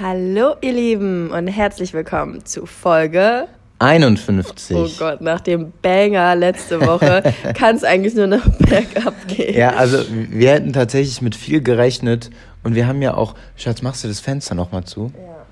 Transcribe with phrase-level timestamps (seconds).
[0.00, 3.48] Hallo ihr Lieben und herzlich willkommen zu Folge
[3.80, 4.76] 51.
[4.76, 9.56] Oh Gott, nach dem Banger letzte Woche kann es eigentlich nur noch bergab gehen.
[9.56, 12.30] Ja, also wir hätten tatsächlich mit viel gerechnet
[12.62, 15.10] und wir haben ja auch, Schatz, machst du das Fenster nochmal zu?
[15.16, 15.44] Ja.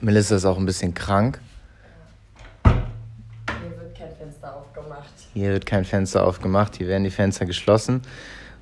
[0.00, 1.38] Melissa ist auch ein bisschen krank.
[2.64, 2.72] Hier
[3.78, 5.12] wird kein Fenster aufgemacht.
[5.34, 8.00] Hier wird kein Fenster aufgemacht, hier werden die Fenster geschlossen.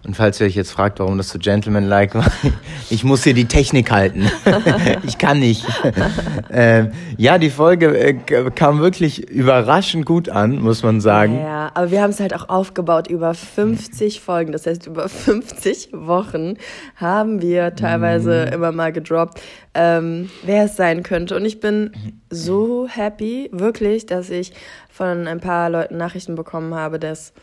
[0.08, 2.32] Und falls ihr euch jetzt fragt, warum das so gentleman-like war,
[2.90, 4.30] ich muss hier die Technik halten.
[5.06, 5.66] ich kann nicht.
[6.50, 8.14] ähm, ja, die Folge äh,
[8.54, 11.38] kam wirklich überraschend gut an, muss man sagen.
[11.38, 14.52] Ja, aber wir haben es halt auch aufgebaut über 50 Folgen.
[14.52, 16.54] Das heißt, über 50 Wochen
[16.96, 18.54] haben wir teilweise mm.
[18.54, 19.42] immer mal gedroppt,
[19.74, 21.36] ähm, wer es sein könnte.
[21.36, 21.92] Und ich bin
[22.30, 24.54] so happy, wirklich, dass ich
[24.88, 27.34] von ein paar Leuten Nachrichten bekommen habe, dass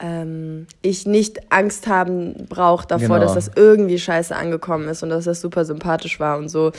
[0.00, 3.20] ähm, ich nicht Angst haben brauche davor, genau.
[3.20, 6.72] dass das irgendwie scheiße angekommen ist und dass das super sympathisch war und so.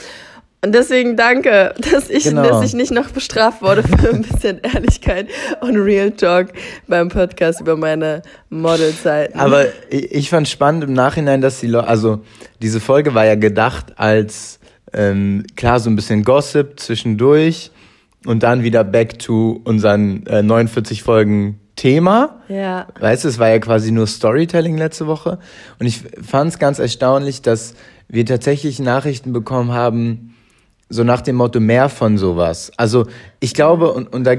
[0.64, 2.42] Und deswegen danke, dass ich, genau.
[2.42, 5.28] dass ich nicht noch bestraft wurde für ein bisschen Ehrlichkeit
[5.60, 6.48] und Real Talk
[6.88, 9.38] beim Podcast über meine Modelzeiten.
[9.38, 12.20] Aber ich fand spannend im Nachhinein, dass die Leute, also
[12.60, 14.58] diese Folge war ja gedacht als
[14.92, 17.70] ähm, klar so ein bisschen Gossip zwischendurch
[18.24, 22.40] und dann wieder back to unseren äh, 49 Folgen Thema.
[22.48, 22.86] Ja.
[22.98, 25.38] Weißt du, es war ja quasi nur Storytelling letzte Woche.
[25.78, 27.74] Und ich fand es ganz erstaunlich, dass
[28.08, 30.34] wir tatsächlich Nachrichten bekommen haben,
[30.88, 32.72] so nach dem Motto mehr von sowas.
[32.76, 33.06] Also
[33.40, 34.36] ich glaube, und, und da,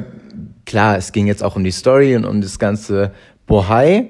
[0.66, 3.12] klar, es ging jetzt auch um die Story und um das ganze
[3.46, 4.10] Bohai.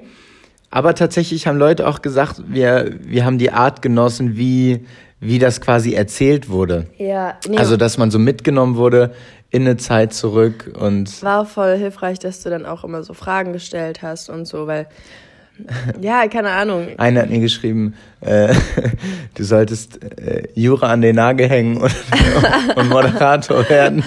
[0.70, 4.86] Aber tatsächlich haben Leute auch gesagt, wir, wir haben die Art genossen, wie,
[5.20, 6.86] wie das quasi erzählt wurde.
[6.98, 7.38] Ja.
[7.48, 7.56] Nee.
[7.56, 9.12] Also, dass man so mitgenommen wurde,
[9.50, 11.22] in eine Zeit zurück und.
[11.22, 14.86] War voll hilfreich, dass du dann auch immer so Fragen gestellt hast und so, weil.
[16.00, 16.86] Ja, keine Ahnung.
[16.98, 18.54] Einer hat mir geschrieben, äh,
[19.34, 21.92] du solltest äh, Jura an den Nagel hängen und,
[22.76, 24.04] und Moderator werden.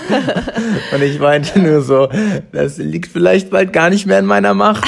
[0.93, 2.07] Und ich meinte nur so,
[2.53, 4.85] das liegt vielleicht bald gar nicht mehr in meiner Macht.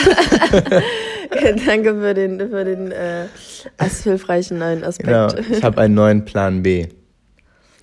[1.66, 3.26] Danke für den, für den äh,
[4.02, 5.10] hilfreichen neuen Aspekt.
[5.10, 6.88] Genau, ich habe einen neuen Plan B.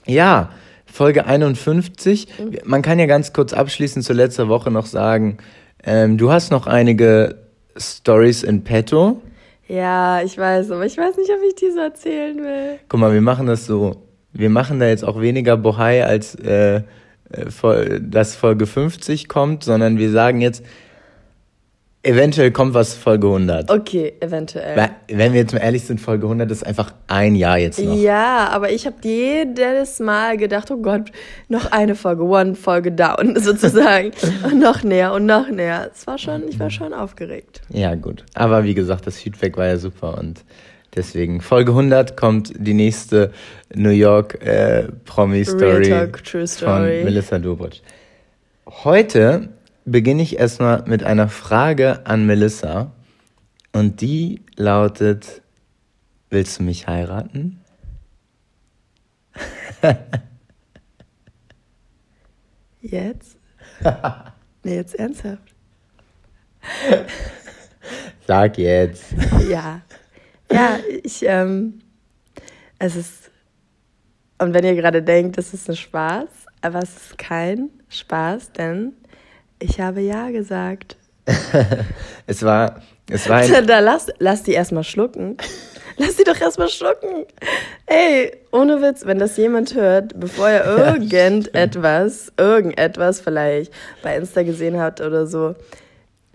[0.07, 0.53] Ja,
[0.93, 2.27] Folge 51.
[2.39, 2.59] Mhm.
[2.65, 5.39] Man kann ja ganz kurz abschließend zu letzter Woche noch sagen,
[5.85, 7.37] ähm, du hast noch einige
[7.77, 9.23] Stories in petto.
[9.69, 12.79] Ja, ich weiß, aber ich weiß nicht, ob ich die so erzählen will.
[12.89, 14.03] Guck mal, wir machen das so.
[14.33, 16.83] Wir machen da jetzt auch weniger Bohai, als äh,
[17.31, 20.65] äh dass Folge 50 kommt, sondern wir sagen jetzt,
[22.03, 23.71] Eventuell kommt was Folge 100.
[23.71, 24.75] Okay, eventuell.
[24.75, 27.95] Weil, wenn wir jetzt mal ehrlich sind, Folge 100 ist einfach ein Jahr jetzt noch.
[27.95, 31.13] Ja, aber ich habe jedes Mal gedacht, oh Gott,
[31.49, 34.13] noch eine Folge, one Folge down sozusagen.
[34.45, 35.91] und noch näher und noch näher.
[35.93, 37.61] Es war schon, ich war schon aufgeregt.
[37.69, 38.25] Ja, gut.
[38.33, 40.43] Aber wie gesagt, das Feedback war ja super und
[40.97, 43.31] deswegen Folge 100 kommt die nächste
[43.75, 47.83] New York äh, Promi Story, True Story von Melissa Dobritsch.
[48.85, 49.51] Heute
[49.85, 52.93] beginne ich erstmal mit einer Frage an Melissa.
[53.73, 55.43] Und die lautet,
[56.29, 57.61] willst du mich heiraten?
[62.81, 63.37] jetzt?
[64.65, 65.55] nee, jetzt ernsthaft.
[68.27, 69.15] Sag jetzt.
[69.49, 69.81] Ja.
[70.53, 71.81] Ja, ich, ähm,
[72.79, 73.31] es ist,
[74.39, 76.29] und wenn ihr gerade denkt, es ist ein Spaß,
[76.61, 78.95] aber es ist kein Spaß, denn
[79.61, 80.97] ich habe ja gesagt.
[82.27, 85.37] es war, es war ein Da lass, lass die erstmal schlucken.
[85.97, 87.27] Lass die doch erstmal schlucken.
[87.85, 90.65] Ey, ohne Witz, wenn das jemand hört, bevor er
[90.97, 93.71] irgendetwas, irgendetwas vielleicht
[94.03, 95.57] bei Insta gesehen hat oder so.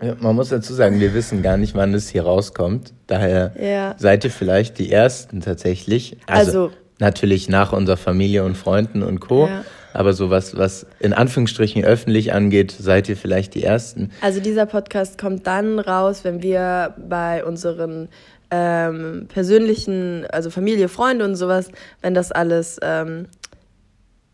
[0.00, 2.92] Ja, man muss dazu sagen, wir wissen gar nicht, wann es hier rauskommt.
[3.08, 3.96] Daher ja.
[3.98, 6.16] seid ihr vielleicht die Ersten tatsächlich.
[6.26, 9.48] Also, also natürlich nach unserer Familie und Freunden und Co.
[9.48, 9.64] Ja.
[9.96, 14.10] Aber so was, was in Anführungsstrichen öffentlich angeht, seid ihr vielleicht die Ersten.
[14.20, 18.08] Also dieser Podcast kommt dann raus, wenn wir bei unseren
[18.50, 21.70] ähm, persönlichen, also Familie, Freunde und sowas,
[22.02, 23.26] wenn das alles ähm,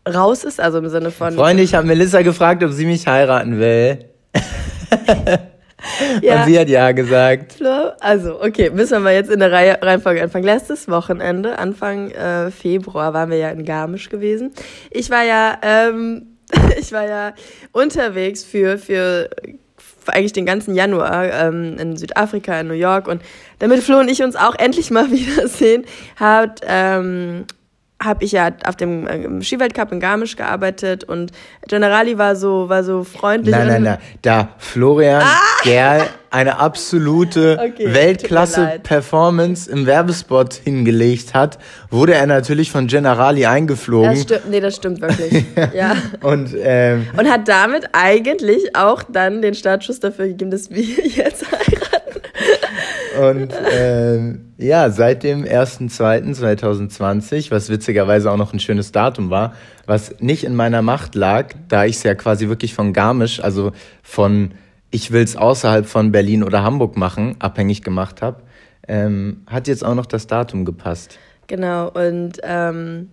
[0.07, 1.33] raus ist, also im Sinne von.
[1.33, 4.05] Freunde, ich habe Melissa gefragt, ob sie mich heiraten will.
[6.21, 6.41] Ja.
[6.41, 7.61] Und sie hat ja gesagt.
[7.99, 10.45] Also, okay, müssen wir mal jetzt in der Reihe, Reihenfolge anfangen.
[10.45, 14.53] Letztes Wochenende, Anfang äh, Februar, waren wir ja in Garmisch gewesen.
[14.91, 16.37] Ich war ja, ähm,
[16.79, 17.33] ich war ja
[17.71, 19.29] unterwegs für, für
[20.07, 23.07] eigentlich den ganzen Januar ähm, in Südafrika, in New York.
[23.07, 23.21] Und
[23.59, 25.85] damit Flo und ich uns auch endlich mal wiedersehen,
[26.15, 27.45] hat, ähm,
[28.03, 31.31] habe ich ja auf dem äh, Skiweltcup in Garmisch gearbeitet und
[31.67, 33.55] Generali war so war so freundlich.
[33.55, 33.97] Nein, nein, nein.
[34.21, 35.39] Da Florian ah!
[35.63, 41.59] Gerl eine absolute okay, Weltklasse-Performance im Werbespot hingelegt hat,
[41.91, 44.09] wurde er natürlich von Generali eingeflogen.
[44.09, 45.45] Das stimmt, nee, das stimmt wirklich.
[45.75, 45.95] ja.
[46.21, 51.45] Und, ähm, und hat damit eigentlich auch dann den Startschuss dafür gegeben, dass wir jetzt.
[53.21, 59.53] Und ähm, ja, seit dem 1.2.2020, was witzigerweise auch noch ein schönes Datum war,
[59.85, 63.71] was nicht in meiner Macht lag, da ich es ja quasi wirklich von Garmisch, also
[64.01, 64.51] von
[64.91, 68.43] ich will es außerhalb von Berlin oder Hamburg machen, abhängig gemacht habe,
[68.87, 71.17] ähm, hat jetzt auch noch das Datum gepasst.
[71.47, 73.09] Genau, und ähm,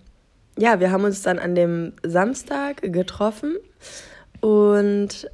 [0.58, 3.56] ja, wir haben uns dann an dem Samstag getroffen
[4.40, 5.30] und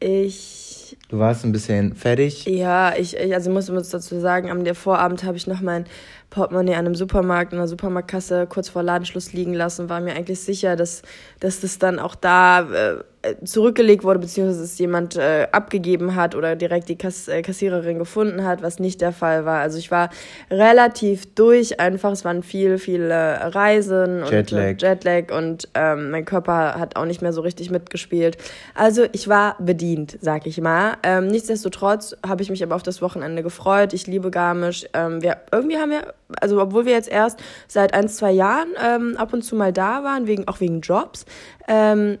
[0.00, 0.65] ich.
[1.08, 2.46] Du warst ein bisschen fertig?
[2.46, 5.84] Ja, ich, ich also ich muss dazu sagen, am Vorabend habe ich noch mein
[6.30, 10.40] Portemonnaie an einem Supermarkt, in der Supermarktkasse kurz vor Ladenschluss liegen lassen, war mir eigentlich
[10.40, 11.02] sicher, dass,
[11.38, 13.04] dass das dann auch da äh,
[13.44, 18.44] zurückgelegt wurde, beziehungsweise es jemand äh, abgegeben hat oder direkt die Kass äh, Kassiererin gefunden
[18.44, 19.60] hat, was nicht der Fall war.
[19.60, 20.10] Also ich war
[20.50, 22.12] relativ durch einfach.
[22.12, 27.04] Es waren viel, viele Reisen und Jetlag, und, Jetlag und ähm, mein Körper hat auch
[27.04, 28.36] nicht mehr so richtig mitgespielt.
[28.74, 30.94] Also ich war bedient, sag ich mal.
[31.02, 33.92] Ähm, nichtsdestotrotz habe ich mich aber auf das Wochenende gefreut.
[33.92, 34.86] Ich liebe Garmisch.
[34.92, 39.16] Ähm, wir, irgendwie haben wir, also obwohl wir jetzt erst seit ein, zwei Jahren ähm,
[39.16, 41.24] ab und zu mal da waren, wegen, auch wegen Jobs,
[41.68, 42.18] ähm,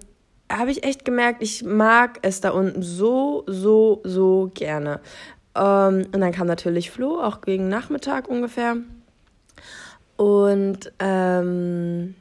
[0.50, 5.00] habe ich echt gemerkt, ich mag es da unten so, so, so gerne.
[5.54, 8.76] Ähm, und dann kam natürlich Flo, auch gegen Nachmittag ungefähr.
[10.16, 12.14] Und ähm,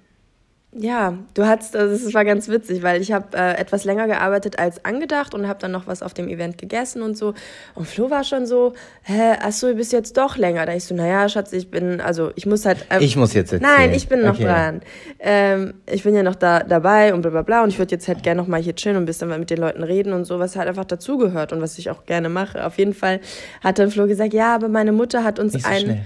[0.78, 4.60] ja, du hattest, also es war ganz witzig, weil ich habe äh, etwas länger gearbeitet
[4.60, 7.34] als angedacht und habe dann noch was auf dem Event gegessen und so.
[7.76, 8.74] Und Flo war schon so,
[9.04, 10.66] hä, ach so, du bist jetzt doch länger.
[10.66, 12.86] Da ich so, naja, Schatz, ich bin, also ich muss halt.
[12.90, 13.72] Ähm, ich muss jetzt erzählen.
[13.78, 14.44] Nein, ich bin noch okay.
[14.44, 14.82] dran.
[15.20, 18.10] Ähm, ich bin ja noch da dabei und bla bla bla und ich würde jetzt
[18.10, 20.40] halt gerne noch mal hier chillen und ein bisschen mit den Leuten reden und so,
[20.40, 22.66] was halt einfach dazugehört und was ich auch gerne mache.
[22.66, 23.22] Auf jeden Fall
[23.64, 25.80] hat dann Flo gesagt, ja, aber meine Mutter hat uns Nicht so ein.
[25.80, 26.02] Schnell.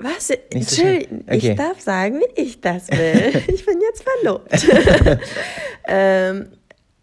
[0.00, 0.30] Was?
[0.52, 1.36] Nicht so Chill, okay.
[1.36, 3.42] ich darf sagen, wie ich das will.
[3.48, 4.66] ich bin jetzt verlobt.
[5.88, 6.48] ähm,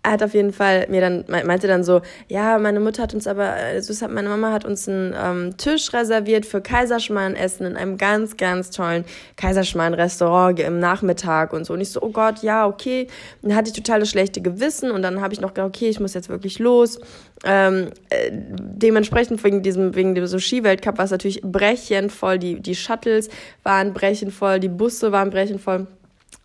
[0.05, 3.25] er hat auf jeden Fall mir dann meinte dann so, ja, meine Mutter hat uns
[3.25, 8.37] aber, also meine Mama hat uns einen ähm, Tisch reserviert für Kaiserschmarrn-Essen in einem ganz,
[8.37, 9.03] ganz tollen
[9.37, 11.73] Kaiserschmarrn-Restaurant im Nachmittag und so.
[11.73, 13.07] Und ich so, oh Gott, ja, okay.
[13.41, 15.89] Und dann hatte ich total das schlechte Gewissen und dann habe ich noch gedacht, okay,
[15.89, 16.99] ich muss jetzt wirklich los.
[17.43, 22.37] Ähm, äh, dementsprechend wegen diesem, wegen dem so Skiweltcup war es natürlich brechenvoll.
[22.37, 23.29] Die, die Shuttles
[23.63, 25.87] waren brechenvoll, die Busse waren brechenvoll.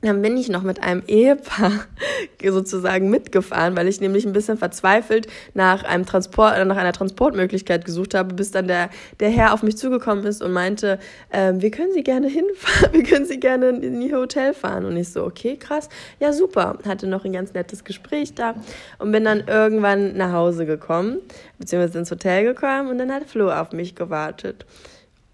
[0.03, 1.73] Dann bin ich noch mit einem Ehepaar
[2.43, 8.15] sozusagen mitgefahren, weil ich nämlich ein bisschen verzweifelt nach einem Transport, nach einer Transportmöglichkeit gesucht
[8.15, 8.89] habe, bis dann der,
[9.21, 10.99] der Herr auf mich zugekommen ist und meinte,
[11.29, 14.87] äh, wir können Sie gerne hinfahren, wir können Sie gerne in Ihr Hotel fahren.
[14.87, 16.79] Und ich so, okay, krass, ja super.
[16.87, 18.55] Hatte noch ein ganz nettes Gespräch da
[18.99, 21.19] und bin dann irgendwann nach Hause gekommen,
[21.59, 24.65] beziehungsweise ins Hotel gekommen und dann hat Flo auf mich gewartet.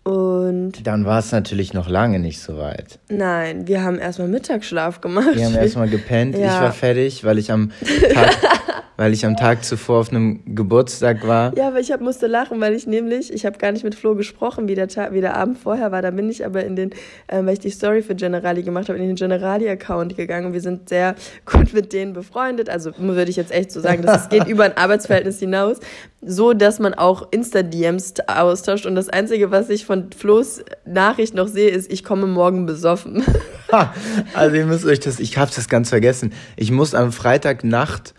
[0.07, 3.01] Und dann war es natürlich noch lange nicht so weit.
[3.09, 5.35] Nein, wir haben erstmal Mittagsschlaf gemacht.
[5.35, 6.39] Wir haben erstmal gepennt.
[6.39, 6.55] Ja.
[6.55, 7.73] Ich war fertig, weil ich am
[8.15, 8.37] Tag
[8.97, 11.57] weil ich am Tag zuvor auf einem Geburtstag war.
[11.57, 14.15] Ja, aber ich hab, musste lachen, weil ich nämlich, ich habe gar nicht mit Flo
[14.15, 16.03] gesprochen, wie der, Tag, wie der Abend vorher war.
[16.03, 16.91] Da bin ich aber in den,
[17.27, 20.61] äh, weil ich die Story für Generali gemacht habe, in den Generali-Account gegangen und wir
[20.61, 21.15] sind sehr
[21.45, 22.71] gut mit denen befreundet.
[22.71, 25.79] Also würde ich jetzt echt so sagen, dass es geht über ein Arbeitsverhältnis hinaus,
[26.27, 28.85] so dass man auch Insta-DMs austauscht.
[28.85, 33.25] Und das Einzige, was ich von Flo's Nachricht noch sehe, ist, ich komme morgen besoffen.
[34.35, 36.33] also ihr müsst euch das, ich habe das ganz vergessen.
[36.57, 38.15] Ich muss am Freitagnacht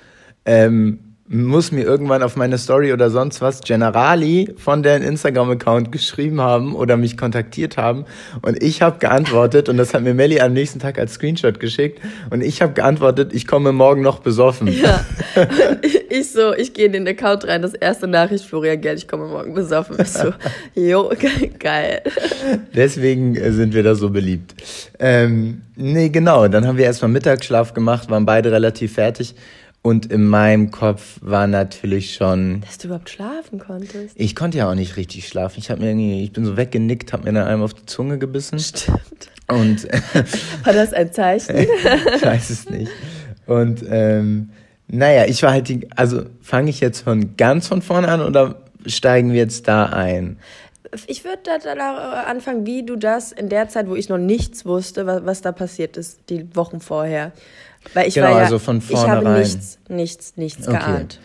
[0.45, 6.39] ähm, muss mir irgendwann auf meine Story oder sonst was Generali von deren Instagram-Account geschrieben
[6.39, 8.05] haben oder mich kontaktiert haben
[8.43, 11.99] und ich habe geantwortet und das hat mir Melly am nächsten Tag als Screenshot geschickt
[12.29, 14.67] und ich habe geantwortet, ich komme morgen noch besoffen.
[14.67, 15.05] Ja,
[16.09, 19.27] ich so, ich gehe in den Account rein, das erste Nachricht, Florian Geld, ich komme
[19.27, 19.97] morgen besoffen.
[19.99, 20.33] Ich so,
[20.75, 21.11] jo,
[21.59, 22.03] geil.
[22.73, 24.55] Deswegen sind wir da so beliebt.
[24.99, 29.35] Ähm, nee, genau, dann haben wir erstmal Mittagsschlaf gemacht, waren beide relativ fertig
[29.87, 32.59] und in meinem Kopf war natürlich schon.
[32.59, 34.15] Dass du überhaupt schlafen konntest.
[34.15, 35.59] Ich konnte ja auch nicht richtig schlafen.
[35.59, 38.17] Ich habe mir irgendwie, ich bin so weggenickt, habe mir dann einmal auf die Zunge
[38.17, 38.59] gebissen.
[38.59, 39.29] Stimmt.
[39.47, 39.83] Und
[40.65, 41.55] war das ein Zeichen?
[42.15, 42.91] ich weiß es nicht.
[43.45, 44.49] Und ähm,
[44.89, 48.63] naja, ich war halt die, also fange ich jetzt von ganz von vorne an oder
[48.85, 50.37] steigen wir jetzt da ein?
[51.07, 55.05] Ich würde da anfangen, wie du das in der Zeit, wo ich noch nichts wusste,
[55.05, 57.31] was, was da passiert ist, die Wochen vorher.
[57.93, 59.21] Weil ich genau, war ja, also von vornherein.
[59.21, 60.77] Ich habe nichts, nichts, nichts okay.
[60.77, 61.19] geahnt.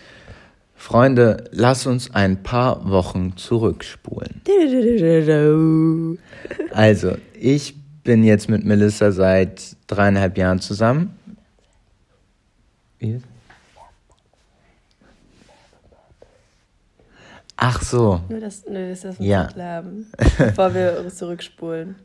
[0.74, 4.42] Freunde, lass uns ein paar Wochen zurückspulen.
[6.72, 11.16] also, ich bin jetzt mit Melissa seit dreieinhalb Jahren zusammen.
[17.56, 18.20] Ach so.
[18.28, 19.46] Nur, dass, nur, dass das Ja.
[19.46, 21.94] Titel haben, bevor wir zurückspulen.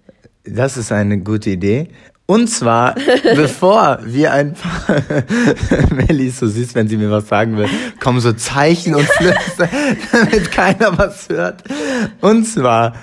[0.50, 1.90] Das ist eine gute Idee.
[2.26, 2.96] Und zwar,
[3.36, 5.02] bevor wir ein paar,
[5.96, 7.70] Melly ist so süß, wenn sie mir was sagen will,
[8.02, 9.70] kommen so Zeichen und Flüsse,
[10.12, 11.64] damit keiner was hört.
[12.20, 12.96] Und zwar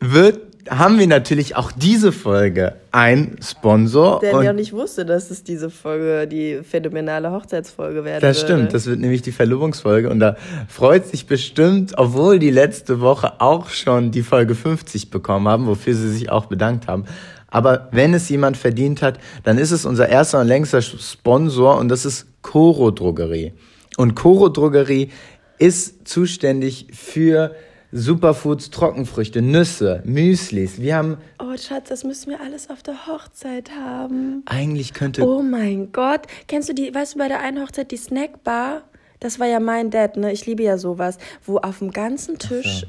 [0.00, 4.20] wird, haben wir natürlich auch diese Folge ein Sponsor.
[4.20, 8.54] Der und ja nicht wusste, dass es diese Folge die phänomenale Hochzeitsfolge werden Das würde.
[8.54, 10.36] stimmt, das wird nämlich die Verlobungsfolge und da
[10.68, 15.94] freut sich bestimmt, obwohl die letzte Woche auch schon die Folge 50 bekommen haben, wofür
[15.94, 17.04] sie sich auch bedankt haben.
[17.48, 21.88] Aber wenn es jemand verdient hat, dann ist es unser erster und längster Sponsor und
[21.88, 23.52] das ist Coro Drogerie.
[23.96, 25.10] Und Coro Drogerie
[25.58, 27.54] ist zuständig für
[27.92, 30.80] Superfoods, Trockenfrüchte, Nüsse, Müslis.
[30.80, 34.42] Wir haben, Oh, Schatz, das müssen wir alles auf der Hochzeit haben.
[34.46, 36.22] eigentlich könnte Oh mein Gott.
[36.48, 38.82] Kennst du die, weißt du, bei der einen Hochzeit die Snackbar?
[39.20, 40.32] Das war ja mein Dad, ne?
[40.32, 42.86] Ich liebe ja sowas, wo auf dem ganzen Tisch.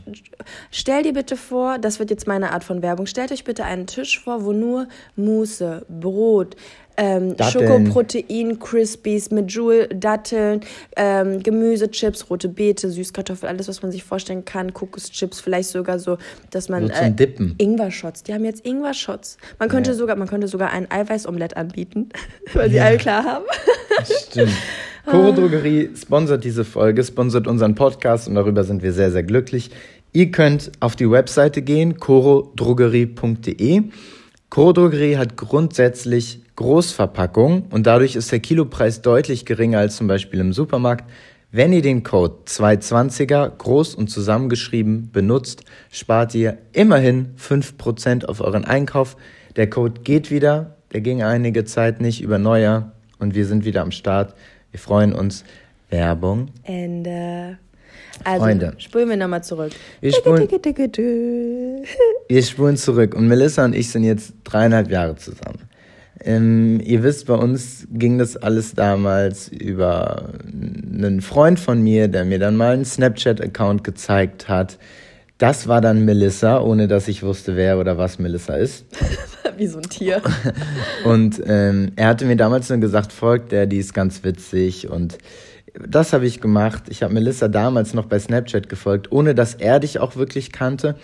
[0.72, 3.06] Stell dir bitte vor, das wird jetzt meine Art von Werbung.
[3.06, 6.56] Stellt euch bitte einen Tisch vor, wo nur Muße, Brot,
[6.98, 7.36] ähm.
[7.40, 10.62] Schokoprotein, Crispies mit Joule, Datteln,
[10.96, 16.00] ähm, Gemüse, Chips, rote Beete, Süßkartoffel, alles, was man sich vorstellen kann, Kokoschips, vielleicht sogar
[16.00, 16.18] so,
[16.52, 17.56] dass man So zum Dippen.
[17.58, 18.24] Ingwer-Shots.
[18.24, 19.38] Die haben jetzt Ingwer-Shots.
[19.60, 22.10] Man könnte sogar, man könnte sogar ein Eiweißomelett anbieten,
[22.54, 23.46] weil sie alle klar haben.
[24.28, 24.52] Stimmt.
[25.06, 29.70] Coro Drogerie sponsert diese Folge, sponsert unseren Podcast und darüber sind wir sehr, sehr glücklich.
[30.14, 33.84] Ihr könnt auf die Webseite gehen, corodrogerie.de.
[34.54, 40.40] Coro Drogerie hat grundsätzlich Großverpackung und dadurch ist der Kilopreis deutlich geringer als zum Beispiel
[40.40, 41.10] im Supermarkt.
[41.52, 48.64] Wenn ihr den Code 220er groß und zusammengeschrieben benutzt, spart ihr immerhin 5% auf euren
[48.64, 49.18] Einkauf.
[49.56, 53.82] Der Code geht wieder, der ging einige Zeit nicht über Neujahr und wir sind wieder
[53.82, 54.36] am Start.
[54.70, 55.44] Wir freuen uns.
[55.90, 56.50] Werbung.
[56.62, 57.58] Ende.
[58.24, 58.74] Also, Freunde.
[58.78, 59.72] spulen wir nochmal zurück.
[60.02, 60.48] Wir spulen-.
[62.30, 65.60] Wir spulen zurück und Melissa und ich sind jetzt dreieinhalb Jahre zusammen.
[66.24, 72.24] Ähm, ihr wisst, bei uns ging das alles damals über einen Freund von mir, der
[72.24, 74.78] mir dann mal einen Snapchat-Account gezeigt hat.
[75.38, 78.86] Das war dann Melissa, ohne dass ich wusste, wer oder was Melissa ist.
[79.58, 80.22] Wie so ein Tier.
[81.04, 84.90] Und ähm, er hatte mir damals nur gesagt, folgt der, die ist ganz witzig.
[84.90, 85.18] Und
[85.74, 86.84] das habe ich gemacht.
[86.90, 90.96] Ich habe Melissa damals noch bei Snapchat gefolgt, ohne dass er dich auch wirklich kannte.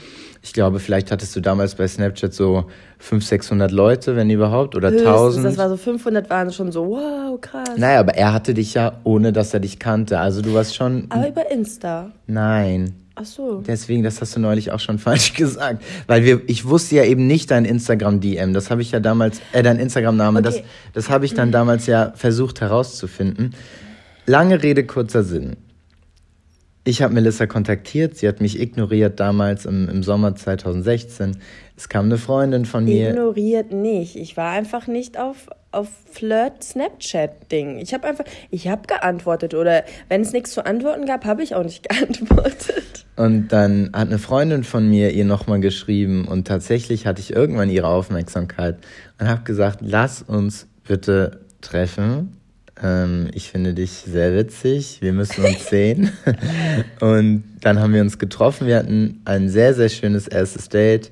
[0.43, 2.65] Ich glaube, vielleicht hattest du damals bei Snapchat so
[2.99, 5.45] 500, 600 Leute, wenn überhaupt, oder Höchstens, 1000.
[5.45, 7.69] das war so 500 waren schon so, wow, krass.
[7.77, 10.19] naja, aber er hatte dich ja, ohne dass er dich kannte.
[10.19, 11.07] Also du warst schon...
[11.09, 12.11] Aber über Insta.
[12.27, 12.93] Nein.
[13.15, 13.61] Ach so.
[13.67, 15.83] Deswegen, das hast du neulich auch schon falsch gesagt.
[16.07, 18.53] Weil wir, ich wusste ja eben nicht dein Instagram-DM.
[18.53, 20.65] Das habe ich ja damals, äh, dein Instagram-Name, das, Okay.
[20.93, 23.55] das habe ich dann damals ja versucht herauszufinden.
[24.29, 25.57] Lange Rede, kurzer Sinn.
[26.83, 31.39] Ich habe Melissa kontaktiert, sie hat mich ignoriert damals im, im Sommer 2016.
[31.75, 33.09] Es kam eine Freundin von mir.
[33.09, 34.15] Ignoriert nicht.
[34.15, 37.79] Ich war einfach nicht auf, auf Flirt-Snapchat-Ding.
[37.79, 39.55] Ich habe einfach, ich habe geantwortet.
[39.55, 43.07] Oder wenn es nichts zu antworten gab, habe ich auch nicht geantwortet.
[43.15, 47.71] Und dann hat eine Freundin von mir ihr nochmal geschrieben und tatsächlich hatte ich irgendwann
[47.71, 48.77] ihre Aufmerksamkeit
[49.19, 52.38] und habe gesagt, lass uns bitte treffen.
[52.81, 56.11] Ähm, ich finde dich sehr witzig, wir müssen uns sehen.
[56.99, 61.11] und dann haben wir uns getroffen, wir hatten ein sehr, sehr schönes erstes Date.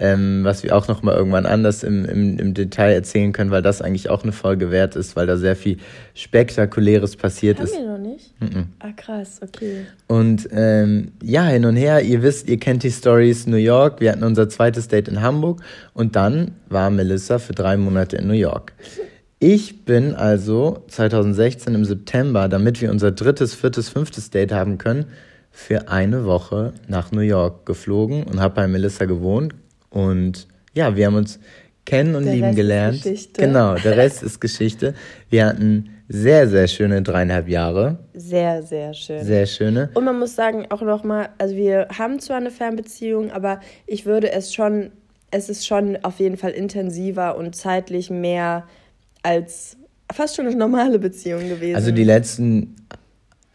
[0.00, 3.62] Ähm, was wir auch noch mal irgendwann anders im, im, im Detail erzählen können, weil
[3.62, 5.78] das eigentlich auch eine Folge wert ist, weil da sehr viel
[6.14, 7.72] Spektakuläres passiert Haben ist.
[7.74, 8.32] wir noch nicht?
[8.78, 9.86] Ah, krass, okay.
[10.06, 14.00] Und ähm, ja, hin und her, ihr wisst, ihr kennt die Stories New York.
[14.00, 15.62] Wir hatten unser zweites Date in Hamburg
[15.94, 18.74] und dann war Melissa für drei Monate in New York.
[19.40, 25.06] Ich bin also 2016 im September, damit wir unser drittes, viertes, fünftes Date haben können,
[25.52, 29.54] für eine Woche nach New York geflogen und habe bei Melissa gewohnt.
[29.90, 31.38] Und ja, wir haben uns
[31.86, 33.02] kennen und Der lieben Rest ist gelernt.
[33.02, 33.40] Geschichte.
[33.40, 34.94] Genau, der Rest ist Geschichte.
[35.30, 37.98] Wir hatten sehr, sehr schöne dreieinhalb Jahre.
[38.14, 39.24] Sehr, sehr schön.
[39.24, 39.90] Sehr schöne.
[39.94, 44.32] Und man muss sagen, auch nochmal, also wir haben zwar eine Fernbeziehung, aber ich würde
[44.32, 44.90] es schon,
[45.30, 48.64] es ist schon auf jeden Fall intensiver und zeitlich mehr
[49.22, 49.76] als
[50.12, 51.76] fast schon eine normale Beziehung gewesen.
[51.76, 52.76] Also die letzten,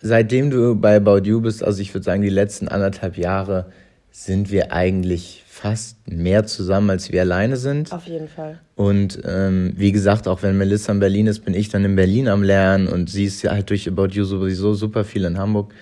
[0.01, 3.67] seitdem du bei About You bist, also ich würde sagen, die letzten anderthalb Jahre
[4.11, 7.91] sind wir eigentlich fast mehr zusammen, als wir alleine sind.
[7.91, 8.59] Auf jeden Fall.
[8.75, 12.27] Und ähm, wie gesagt, auch wenn Melissa in Berlin ist, bin ich dann in Berlin
[12.27, 15.73] am Lernen und sie ist ja halt durch About You sowieso super viel in Hamburg.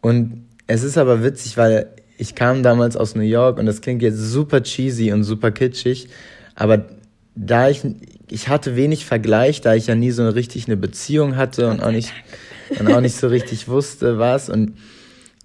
[0.00, 4.02] Und es ist aber witzig, weil ich kam damals aus New York und das klingt
[4.02, 6.08] jetzt super cheesy und super kitschig,
[6.54, 6.84] Aber
[7.36, 7.82] da ich,
[8.30, 11.90] ich hatte wenig Vergleich, da ich ja nie so richtig eine Beziehung hatte und auch
[11.90, 12.12] nicht,
[12.78, 14.48] und auch nicht so richtig wusste, was.
[14.48, 14.74] Und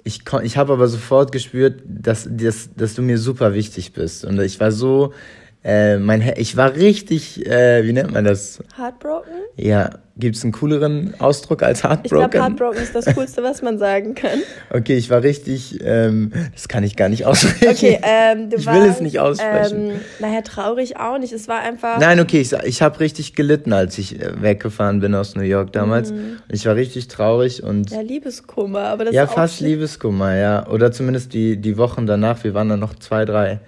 [0.03, 4.25] ich, ich habe aber sofort gespürt, dass, dass, dass du mir super wichtig bist.
[4.25, 5.13] Und ich war so,
[5.61, 8.63] äh, mein, ich war richtig, äh, wie nennt man das?
[8.77, 9.33] Heartbroken?
[9.57, 12.05] Ja, gibt es einen cooleren Ausdruck als Heartbroken?
[12.05, 14.39] Ich glaube, Heartbroken ist das Coolste, was man sagen kann.
[14.69, 17.75] Okay, ich war richtig, ähm, das kann ich gar nicht aussprechen.
[17.75, 19.91] Okay, ähm, du ich warst, will es nicht aussprechen.
[19.91, 21.33] Ähm, naja, traurig auch nicht.
[21.33, 21.99] Es war einfach.
[21.99, 25.73] Nein, okay, ich, ich habe richtig gelitten, als ich äh, weggefahren bin aus New York
[25.73, 26.13] damals.
[26.13, 26.37] Mhm.
[26.47, 27.91] Ich war richtig traurig und.
[27.91, 29.59] Ja, Liebeskummer, aber das Ja, fast.
[29.59, 30.67] Liebeskummer, ja.
[30.67, 32.45] Oder zumindest die, die Wochen danach.
[32.45, 33.59] Wir waren dann noch zwei, drei,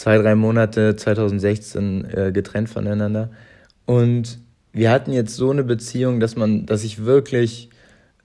[0.00, 3.28] zwei, drei Monate 2016 äh, getrennt voneinander.
[3.84, 4.38] Und
[4.72, 7.68] wir hatten jetzt so eine Beziehung, dass man, dass ich wirklich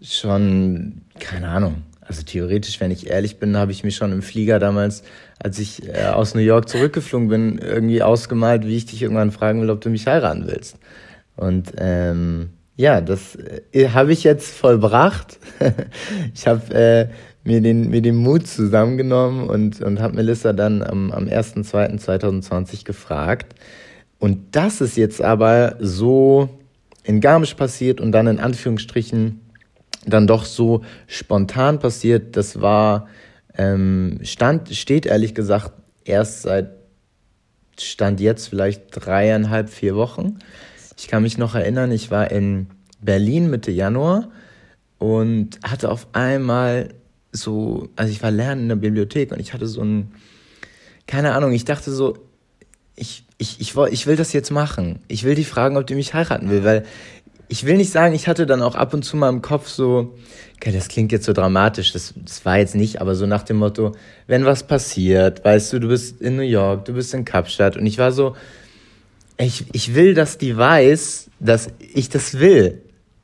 [0.02, 4.58] schon, keine Ahnung, also theoretisch, wenn ich ehrlich bin, habe ich mir schon im Flieger
[4.58, 5.04] damals,
[5.38, 9.62] als ich äh, aus New York zurückgeflogen bin, irgendwie ausgemalt, wie ich dich irgendwann fragen
[9.62, 10.78] will, ob du mich heiraten willst.
[11.36, 13.38] Und ähm, ja, das
[13.74, 15.40] äh, habe ich jetzt vollbracht.
[16.34, 17.08] ich habe äh,
[17.46, 23.56] mir, den, mir den Mut zusammengenommen und, und habe Melissa dann am, am 1.2.2020 gefragt.
[24.20, 26.50] Und das ist jetzt aber so
[27.04, 29.42] in Garmisch passiert und dann in Anführungsstrichen
[30.08, 32.36] dann doch so spontan passiert.
[32.36, 33.08] Das war,
[33.56, 35.72] ähm, stand, steht ehrlich gesagt
[36.04, 36.72] erst seit,
[37.80, 40.40] stand jetzt vielleicht dreieinhalb, vier Wochen.
[40.98, 42.68] Ich kann mich noch erinnern, ich war in
[43.02, 44.30] Berlin Mitte Januar
[44.98, 46.90] und hatte auf einmal
[47.36, 50.12] so, also ich war lernen in der Bibliothek und ich hatte so ein,
[51.08, 52.18] keine Ahnung, ich dachte so,
[52.96, 55.00] ich, ich, ich, ich will das jetzt machen.
[55.08, 56.86] Ich will die fragen, ob die mich heiraten will, weil
[57.48, 60.16] ich will nicht sagen, ich hatte dann auch ab und zu mal im Kopf so,
[60.56, 63.58] okay, das klingt jetzt so dramatisch, das, das war jetzt nicht, aber so nach dem
[63.58, 63.92] Motto,
[64.28, 67.86] wenn was passiert, weißt du, du bist in New York, du bist in Kapstadt und
[67.86, 68.36] ich war so,
[69.38, 72.82] ich, ich will, dass die weiß, dass ich das will.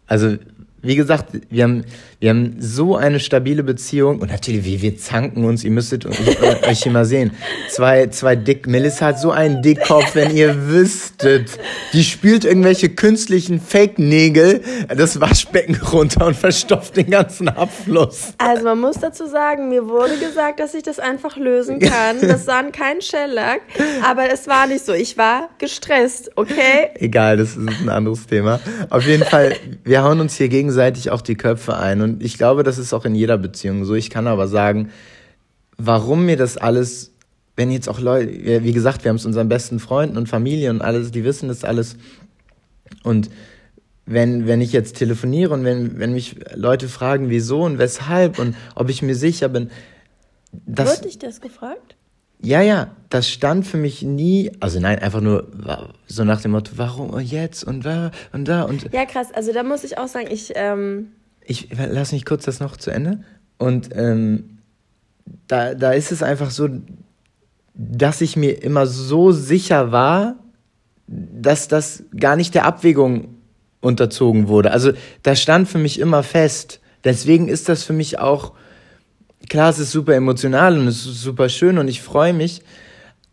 [0.08, 0.36] Also,
[0.82, 1.86] wie gesagt, wir haben,
[2.22, 6.84] wir haben so eine stabile Beziehung und natürlich, wie wir zanken uns, ihr müsstet euch
[6.84, 7.32] hier mal sehen.
[7.68, 11.58] Zwei, zwei Dick, Melissa hat so einen Dickkopf, wenn ihr wüsstet.
[11.94, 14.62] Die spült irgendwelche künstlichen Fake-Nägel
[14.96, 18.34] das Waschbecken runter und verstopft den ganzen Abfluss.
[18.38, 22.22] Also man muss dazu sagen, mir wurde gesagt, dass ich das einfach lösen kann.
[22.22, 23.62] Das war kein Shellack,
[24.08, 24.94] aber es war nicht so.
[24.94, 26.92] Ich war gestresst, okay?
[26.94, 28.60] Egal, das ist ein anderes Thema.
[28.92, 32.64] Auf jeden Fall, wir hauen uns hier gegenseitig auch die Köpfe ein und ich glaube,
[32.64, 33.94] das ist auch in jeder Beziehung so.
[33.96, 34.92] Ich kann aber sagen,
[35.78, 37.14] warum mir das alles,
[37.56, 40.82] wenn jetzt auch Leute, wie gesagt, wir haben es unseren besten Freunden und Familie und
[40.82, 41.98] alles, die wissen das alles.
[43.04, 43.30] Und
[44.06, 48.56] wenn, wenn ich jetzt telefoniere und wenn, wenn mich Leute fragen, wieso und weshalb und
[48.76, 49.70] ob ich mir sicher bin,
[50.52, 50.98] das.
[50.98, 51.96] Wurde ich das gefragt?
[52.44, 55.48] Ja, ja, das stand für mich nie, also nein, einfach nur
[56.08, 58.92] so nach dem Motto, warum jetzt und da und da und.
[58.92, 61.12] Ja, krass, also da muss ich auch sagen, ich, ähm,
[61.46, 63.24] ich lass mich kurz das noch zu Ende.
[63.58, 64.60] Und ähm,
[65.48, 66.70] da, da ist es einfach so,
[67.74, 70.36] dass ich mir immer so sicher war,
[71.08, 73.36] dass das gar nicht der Abwägung
[73.82, 74.72] unterzogen wurde.
[74.72, 74.92] Also
[75.24, 76.80] da stand für mich immer fest.
[77.04, 78.54] Deswegen ist das für mich auch,
[79.50, 82.62] klar, es ist super emotional und es ist super schön und ich freue mich,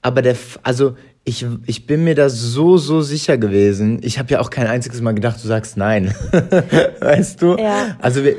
[0.00, 0.96] aber der, also
[1.28, 4.00] ich, ich bin mir da so, so sicher gewesen.
[4.02, 6.14] Ich habe ja auch kein einziges Mal gedacht, du sagst nein.
[7.00, 7.56] weißt du?
[7.56, 7.96] Ja.
[8.00, 8.34] Also wir,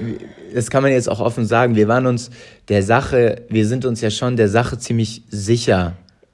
[0.54, 1.76] das kann man jetzt auch offen sagen.
[1.76, 2.32] Wir waren uns
[2.68, 5.94] der Sache, wir sind uns ja schon der Sache ziemlich sicher.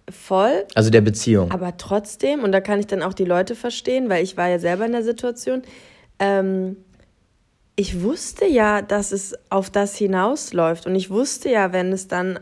[0.10, 0.64] Voll.
[0.76, 1.52] Also der Beziehung.
[1.52, 4.60] Aber trotzdem, und da kann ich dann auch die Leute verstehen, weil ich war ja
[4.60, 5.62] selber in der Situation,
[6.20, 6.78] ähm,
[7.76, 10.86] ich wusste ja, dass es auf das hinausläuft.
[10.86, 12.40] Und ich wusste ja, wenn es dann,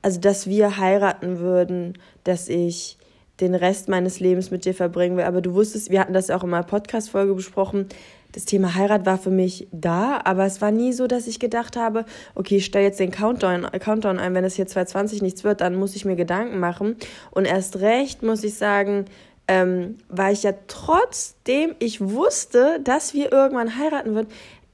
[0.00, 2.96] also dass wir heiraten würden, dass ich
[3.40, 5.24] den Rest meines Lebens mit dir verbringen will.
[5.24, 7.88] Aber du wusstest, wir hatten das ja auch in einer Podcast-Folge besprochen,
[8.36, 11.74] das Thema Heirat war für mich da, aber es war nie so, dass ich gedacht
[11.74, 15.62] habe, okay, ich stelle jetzt den Countdown, Countdown ein, wenn es hier 2020 nichts wird,
[15.62, 16.96] dann muss ich mir Gedanken machen.
[17.30, 19.06] Und erst recht muss ich sagen,
[19.48, 24.28] ähm, weil ich ja trotzdem ich wusste, dass wir irgendwann heiraten würden,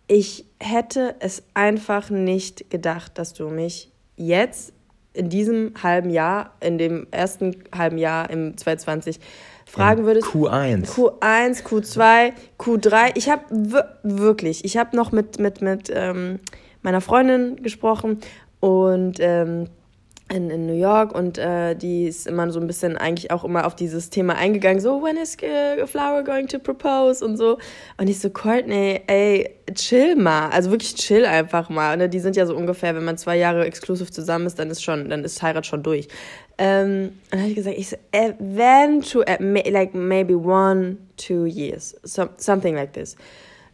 [0.09, 4.73] ich hätte es einfach nicht gedacht, dass du mich jetzt
[5.15, 9.21] in diesem halben Jahr, in dem ersten halben Jahr im 2020
[9.67, 10.29] fragen würdest.
[10.29, 10.87] Q1.
[10.87, 13.13] Q1, Q2, Q3.
[13.15, 13.43] Ich habe
[14.03, 16.41] wirklich, ich habe noch mit, mit, mit ähm,
[16.83, 18.21] meiner Freundin gesprochen
[18.61, 19.69] und ähm,
[20.33, 23.67] in, in New York und äh, die ist immer so ein bisschen eigentlich auch immer
[23.67, 27.59] auf dieses Thema eingegangen, so, when is uh, Flower going to propose und so.
[27.99, 31.97] Und ich so, Courtney, ey, chill mal, also wirklich chill einfach mal.
[31.97, 32.09] Ne?
[32.09, 35.11] Die sind ja so ungefähr, wenn man zwei Jahre exklusiv zusammen ist, dann ist schon,
[35.11, 36.09] dann ist Heirat schon durch.
[36.57, 42.29] Ähm, und dann habe ich gesagt, ich so, eventually, like maybe one, two years, so,
[42.39, 43.17] something like this.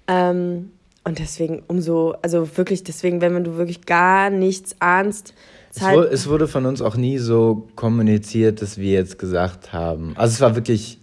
[0.09, 0.73] Ähm,
[1.05, 5.35] und deswegen umso, also wirklich deswegen, wenn du wirklich gar nichts ahnst,
[5.75, 9.73] es, halt wurde, es wurde von uns auch nie so kommuniziert, dass wir jetzt gesagt
[9.73, 10.15] haben.
[10.17, 10.99] Also es war wirklich,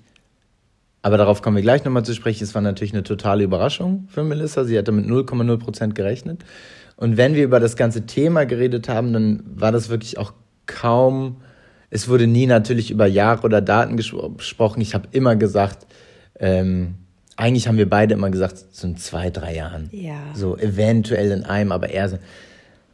[1.02, 2.44] aber darauf kommen wir gleich nochmal zu sprechen.
[2.44, 4.64] Es war natürlich eine totale Überraschung für Melissa.
[4.64, 6.44] Sie hatte mit 0,0 Prozent gerechnet.
[6.98, 10.34] Und wenn wir über das ganze Thema geredet haben, dann war das wirklich auch
[10.66, 11.38] kaum,
[11.90, 14.82] es wurde nie natürlich über Jahre oder Daten gesprochen.
[14.82, 15.86] Ich habe immer gesagt,
[16.40, 16.96] ähm,
[17.38, 19.90] eigentlich haben wir beide immer gesagt, so in zwei, drei Jahren.
[19.92, 20.20] Ja.
[20.34, 22.18] So eventuell in einem, aber eher so.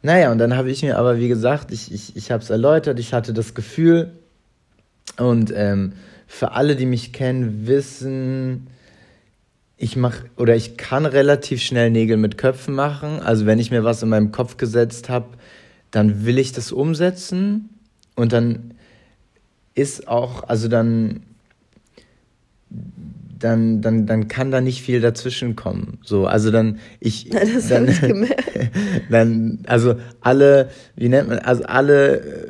[0.02, 2.98] Naja, und dann habe ich mir aber, wie gesagt, ich, ich, ich habe es erläutert,
[2.98, 4.10] ich hatte das Gefühl
[5.16, 5.92] und ähm,
[6.26, 8.66] für alle, die mich kennen, wissen,
[9.76, 13.20] ich mache oder ich kann relativ schnell Nägel mit Köpfen machen.
[13.20, 15.36] Also wenn ich mir was in meinem Kopf gesetzt habe,
[15.90, 17.68] dann will ich das umsetzen
[18.16, 18.74] und dann
[19.74, 21.22] ist auch, also dann
[23.42, 25.98] dann, dann, dann kann da nicht viel dazwischen kommen.
[26.02, 28.00] So, also dann, ich, das dann, ich
[29.10, 32.46] dann, also alle, wie nennt man, also alle äh,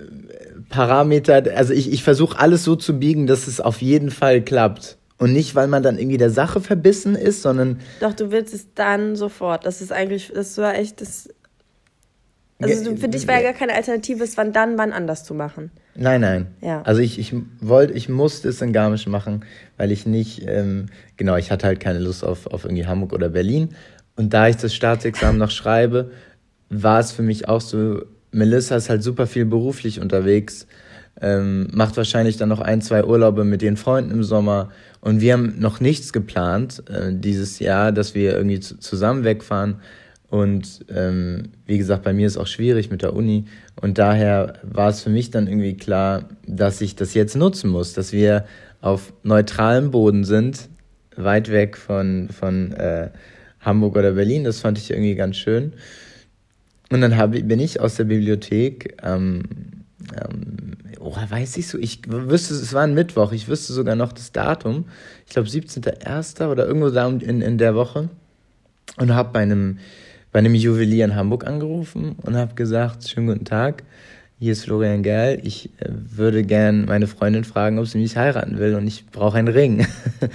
[0.68, 4.98] Parameter, also ich, ich versuche alles so zu biegen, dass es auf jeden Fall klappt.
[5.18, 7.78] Und nicht, weil man dann irgendwie der Sache verbissen ist, sondern.
[8.00, 9.64] Doch, du willst es dann sofort.
[9.64, 11.28] Das ist eigentlich, das war echt das.
[12.60, 15.70] Also für dich war ja gar keine Alternative, es wann dann, wann anders zu machen.
[15.94, 16.46] Nein, nein.
[16.62, 16.82] Ja.
[16.82, 19.44] Also ich, ich wollte, ich musste es in Garmisch machen,
[19.76, 23.28] weil ich nicht, ähm, genau, ich hatte halt keine Lust auf, auf irgendwie Hamburg oder
[23.28, 23.70] Berlin.
[24.16, 26.10] Und da ich das Staatsexamen noch schreibe,
[26.70, 30.66] war es für mich auch so, Melissa ist halt super viel beruflich unterwegs,
[31.20, 34.70] ähm, macht wahrscheinlich dann noch ein, zwei Urlaube mit den Freunden im Sommer.
[35.00, 39.80] Und wir haben noch nichts geplant äh, dieses Jahr, dass wir irgendwie zusammen wegfahren.
[40.32, 43.44] Und ähm, wie gesagt, bei mir ist auch schwierig mit der Uni.
[43.78, 47.92] Und daher war es für mich dann irgendwie klar, dass ich das jetzt nutzen muss,
[47.92, 48.46] dass wir
[48.80, 50.70] auf neutralem Boden sind,
[51.16, 53.10] weit weg von, von äh,
[53.60, 54.44] Hamburg oder Berlin.
[54.44, 55.74] Das fand ich irgendwie ganz schön.
[56.90, 59.42] Und dann hab, bin ich aus der Bibliothek, ähm,
[60.16, 64.14] ähm, oh, weiß ich so, ich wüsste, es war ein Mittwoch, ich wüsste sogar noch
[64.14, 64.86] das Datum.
[65.26, 66.48] Ich glaube 17.01.
[66.48, 68.08] oder irgendwo da in, in der Woche.
[68.96, 69.76] Und habe bei einem
[70.32, 73.84] bei einem Juwelier in Hamburg angerufen und habe gesagt, schönen guten Tag,
[74.38, 78.58] hier ist Florian Gerl, ich äh, würde gern meine Freundin fragen, ob sie mich heiraten
[78.58, 79.86] will und ich brauche einen Ring.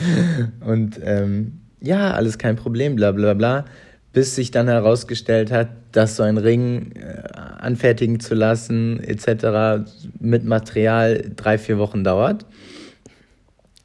[0.61, 3.65] und ähm, ja, alles kein Problem, bla bla bla,
[4.13, 7.23] bis sich dann herausgestellt hat, dass so ein Ring äh,
[7.59, 9.89] anfertigen zu lassen etc.
[10.19, 12.45] mit Material drei, vier Wochen dauert.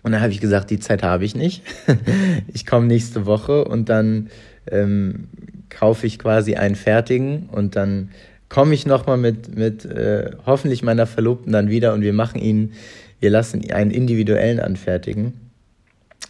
[0.03, 1.63] Und dann habe ich gesagt, die Zeit habe ich nicht.
[2.53, 4.29] ich komme nächste Woche und dann
[4.71, 5.29] ähm,
[5.73, 8.11] kaufe ich quasi einen fertigen und dann
[8.49, 12.73] komme ich nochmal mit, mit äh, hoffentlich meiner Verlobten dann wieder und wir machen ihn,
[13.21, 15.33] wir lassen einen individuellen anfertigen.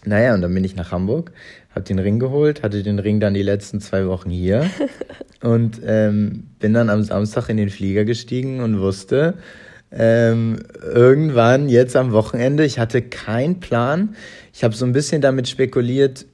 [0.04, 1.32] Naja, und dann bin ich nach Hamburg,
[1.70, 4.70] habe den Ring geholt, hatte den Ring dann die letzten zwei Wochen hier
[5.42, 9.34] und ähm, bin dann am Samstag in den Flieger gestiegen und wusste,
[9.90, 14.16] ähm, irgendwann jetzt am Wochenende, ich hatte keinen Plan.
[14.54, 16.24] Ich habe so ein bisschen damit spekuliert,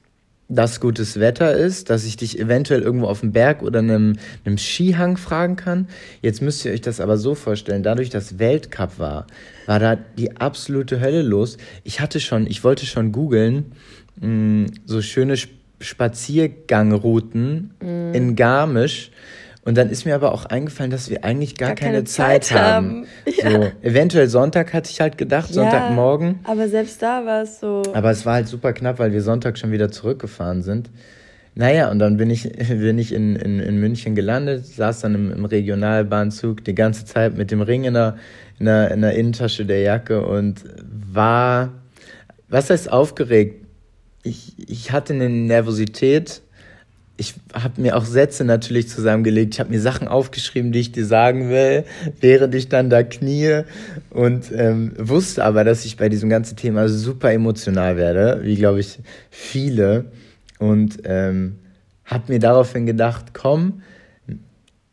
[0.49, 4.57] dass gutes Wetter ist, dass ich dich eventuell irgendwo auf dem Berg oder einem, einem
[4.57, 5.87] Skihang fragen kann.
[6.23, 9.27] Jetzt müsst ihr euch das aber so vorstellen, dadurch, dass Weltcup war,
[9.67, 11.57] war da die absolute Hölle los.
[11.83, 13.73] Ich hatte schon, ich wollte schon googeln,
[14.19, 15.35] mm, so schöne
[15.79, 18.13] Spaziergangrouten mm.
[18.15, 19.11] in Garmisch
[19.63, 22.45] und dann ist mir aber auch eingefallen, dass wir eigentlich gar, gar keine, keine, Zeit,
[22.45, 23.05] Zeit haben.
[23.25, 23.33] haben.
[23.37, 23.51] Ja.
[23.51, 26.39] So, eventuell Sonntag hatte ich halt gedacht, ja, Sonntagmorgen.
[26.45, 27.83] Aber selbst da war es so.
[27.93, 30.89] Aber es war halt super knapp, weil wir Sonntag schon wieder zurückgefahren sind.
[31.55, 35.31] Naja, und dann bin ich, bin ich in, in, in München gelandet, saß dann im,
[35.31, 38.17] im Regionalbahnzug die ganze Zeit mit dem Ring in der,
[38.59, 40.63] in, der, in der Innentasche der Jacke und
[41.13, 41.73] war,
[42.47, 43.65] was heißt aufgeregt?
[44.23, 46.41] Ich, ich hatte eine Nervosität,
[47.19, 49.53] ich habe mir auch Sätze natürlich zusammengelegt.
[49.53, 51.83] Ich habe mir Sachen aufgeschrieben, die ich dir sagen will,
[52.21, 53.63] während ich dann da knie
[54.09, 58.79] und ähm, wusste aber, dass ich bei diesem ganzen Thema super emotional werde, wie glaube
[58.79, 60.05] ich viele.
[60.59, 61.59] Und ähm,
[62.05, 63.81] habe mir daraufhin gedacht, komm,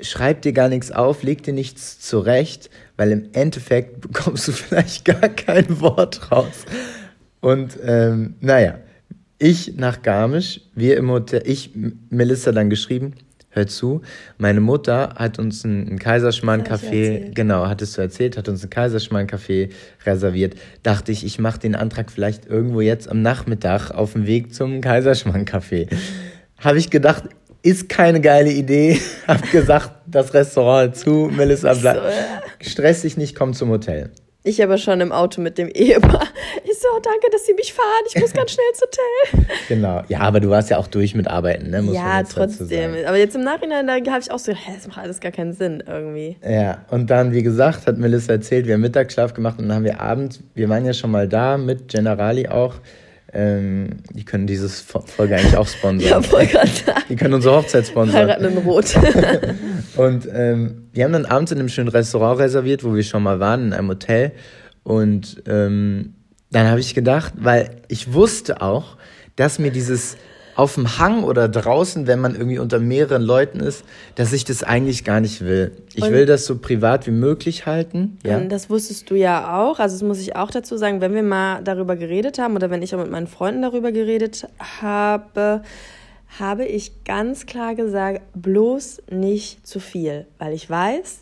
[0.00, 5.04] schreib dir gar nichts auf, leg dir nichts zurecht, weil im Endeffekt bekommst du vielleicht
[5.04, 6.64] gar kein Wort raus.
[7.40, 8.78] Und ähm, naja,
[9.38, 11.70] ich nach Garmisch, wir im Hotel, ich,
[12.11, 13.14] Melissa dann geschrieben,
[13.51, 14.03] hör zu,
[14.38, 19.70] meine Mutter hat uns ein, Kaiserschmarrn-Café, genau, hattest du erzählt, hat uns ein Kaiserschmarrn-Café
[20.05, 20.57] reserviert.
[20.83, 24.81] Dachte ich, ich mache den Antrag vielleicht irgendwo jetzt am Nachmittag auf dem Weg zum
[24.81, 25.88] Kaiserschmarrn-Café.
[26.59, 27.25] Habe ich gedacht,
[27.62, 29.01] ist keine geile Idee.
[29.27, 32.01] Hab gesagt, das Restaurant zu, Melissa bleibt.
[32.01, 32.42] So, ja.
[32.61, 34.11] Stress dich nicht, komm zum Hotel.
[34.46, 36.28] Ich aber schon im Auto mit dem Ehepaar.
[36.68, 37.87] Ich so, danke, dass Sie mich fahren.
[38.09, 39.56] Ich muss ganz schnell ins Hotel.
[39.68, 40.02] Genau.
[40.09, 41.82] Ja, aber du warst ja auch durch mit Arbeiten, ne?
[41.82, 42.94] Muss ja, trotzdem.
[43.06, 45.52] Aber jetzt im Nachhinein, da habe ich auch so, hä, das macht alles gar keinen
[45.52, 46.37] Sinn irgendwie.
[46.46, 49.85] Ja, und dann, wie gesagt, hat Melissa erzählt, wir haben Mittagsschlaf gemacht und dann haben
[49.85, 52.74] wir abends, wir waren ja schon mal da mit Generali auch.
[53.32, 56.22] Ähm, die können dieses Folge eigentlich auch sponsern.
[56.32, 58.16] ja, Die können unsere Hochzeit sponsern.
[58.16, 58.94] Heiraten in Rot.
[59.96, 63.40] und ähm, wir haben dann abends in einem schönen Restaurant reserviert, wo wir schon mal
[63.40, 64.32] waren, in einem Hotel.
[64.84, 66.14] Und ähm,
[66.50, 68.96] dann habe ich gedacht, weil ich wusste auch,
[69.34, 70.16] dass mir dieses
[70.57, 74.62] auf dem Hang oder draußen, wenn man irgendwie unter mehreren Leuten ist, dass ich das
[74.62, 75.73] eigentlich gar nicht will.
[75.95, 78.19] Ich und will das so privat wie möglich halten.
[78.25, 78.40] Ja.
[78.40, 79.79] Das wusstest du ja auch.
[79.79, 82.83] Also das muss ich auch dazu sagen, wenn wir mal darüber geredet haben oder wenn
[82.83, 84.49] ich auch mit meinen Freunden darüber geredet
[84.81, 85.62] habe,
[86.40, 91.21] habe ich ganz klar gesagt, bloß nicht zu viel, weil ich weiß,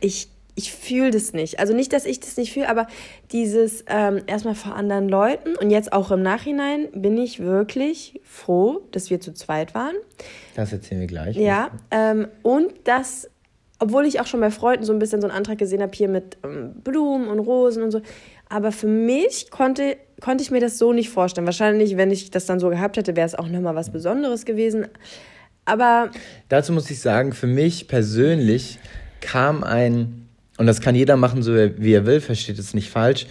[0.00, 1.58] ich ich fühle das nicht.
[1.58, 2.86] Also nicht, dass ich das nicht fühle, aber
[3.32, 8.82] dieses ähm, erstmal vor anderen Leuten und jetzt auch im Nachhinein bin ich wirklich froh,
[8.92, 9.94] dass wir zu zweit waren.
[10.54, 11.36] Das erzählen wir gleich.
[11.36, 13.28] Ja, ähm, und dass,
[13.78, 16.08] obwohl ich auch schon bei Freunden so ein bisschen so einen Antrag gesehen habe, hier
[16.08, 18.00] mit ähm, Blumen und Rosen und so,
[18.48, 21.46] aber für mich konnte, konnte ich mir das so nicht vorstellen.
[21.46, 24.88] Wahrscheinlich, wenn ich das dann so gehabt hätte, wäre es auch nochmal was Besonderes gewesen.
[25.64, 26.10] Aber.
[26.48, 28.80] Dazu muss ich sagen, für mich persönlich
[29.20, 30.19] kam ein
[30.60, 33.26] und das kann jeder machen, so wie er will, versteht es nicht falsch,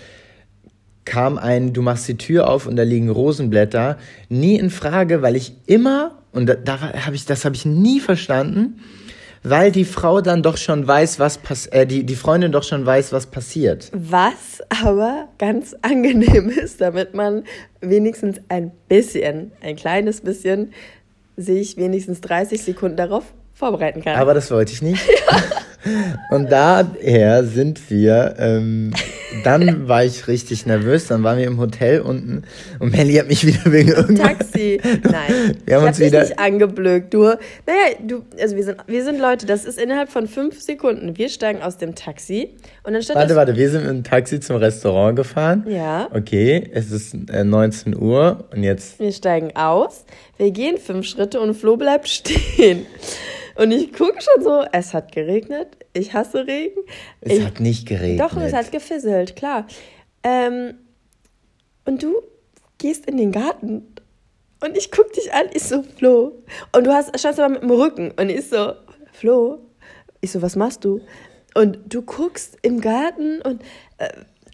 [1.06, 5.36] kam ein, du machst die Tür auf und da liegen Rosenblätter, nie in Frage, weil
[5.36, 8.80] ich immer, und da, da habe ich, das habe ich nie verstanden,
[9.44, 12.84] weil die Frau dann doch schon weiß, was pass äh, die, die Freundin doch schon
[12.84, 13.92] weiß, was passiert.
[13.94, 17.44] Was aber ganz angenehm ist, damit man
[17.80, 20.74] wenigstens ein bisschen, ein kleines bisschen,
[21.38, 23.24] sich wenigstens 30 Sekunden darauf
[23.60, 24.16] vorbereiten kann.
[24.16, 25.02] Aber das wollte ich nicht.
[26.30, 28.94] Und daher sind wir, ähm,
[29.44, 32.44] dann war ich richtig nervös, dann waren wir im Hotel unten
[32.80, 34.28] und Melly hat mich wieder wegen irgendwas...
[34.28, 34.80] Taxi.
[34.84, 36.22] Nein, wir haben ich uns hab wieder...
[36.22, 37.14] nicht angeblökt.
[37.14, 37.38] Du, naja,
[38.06, 41.18] du, also wir sind, wir sind Leute, das ist innerhalb von fünf Sekunden.
[41.18, 42.50] Wir steigen aus dem Taxi
[42.84, 45.66] und dann stand Warte, warte, wir sind mit dem Taxi zum Restaurant gefahren.
[45.68, 46.10] Ja.
[46.14, 49.00] Okay, es ist äh, 19 Uhr und jetzt...
[49.00, 50.04] Wir steigen aus,
[50.38, 52.86] wir gehen fünf Schritte und Flo bleibt stehen.
[53.60, 56.80] Und ich gucke schon so, es hat geregnet, ich hasse Regen.
[57.20, 58.22] Es ich, hat nicht geregnet.
[58.22, 59.68] Doch, es hat gefisselt, klar.
[60.24, 60.76] Ähm,
[61.84, 62.22] und du
[62.78, 63.96] gehst in den Garten
[64.64, 66.42] und ich gucke dich an, ich so, Flo.
[66.72, 68.74] Und du hast, schaust aber mit dem Rücken und ich so,
[69.12, 69.60] Flo.
[70.22, 71.02] Ich so, was machst du?
[71.54, 73.62] Und du guckst im Garten und,
[73.98, 74.10] äh,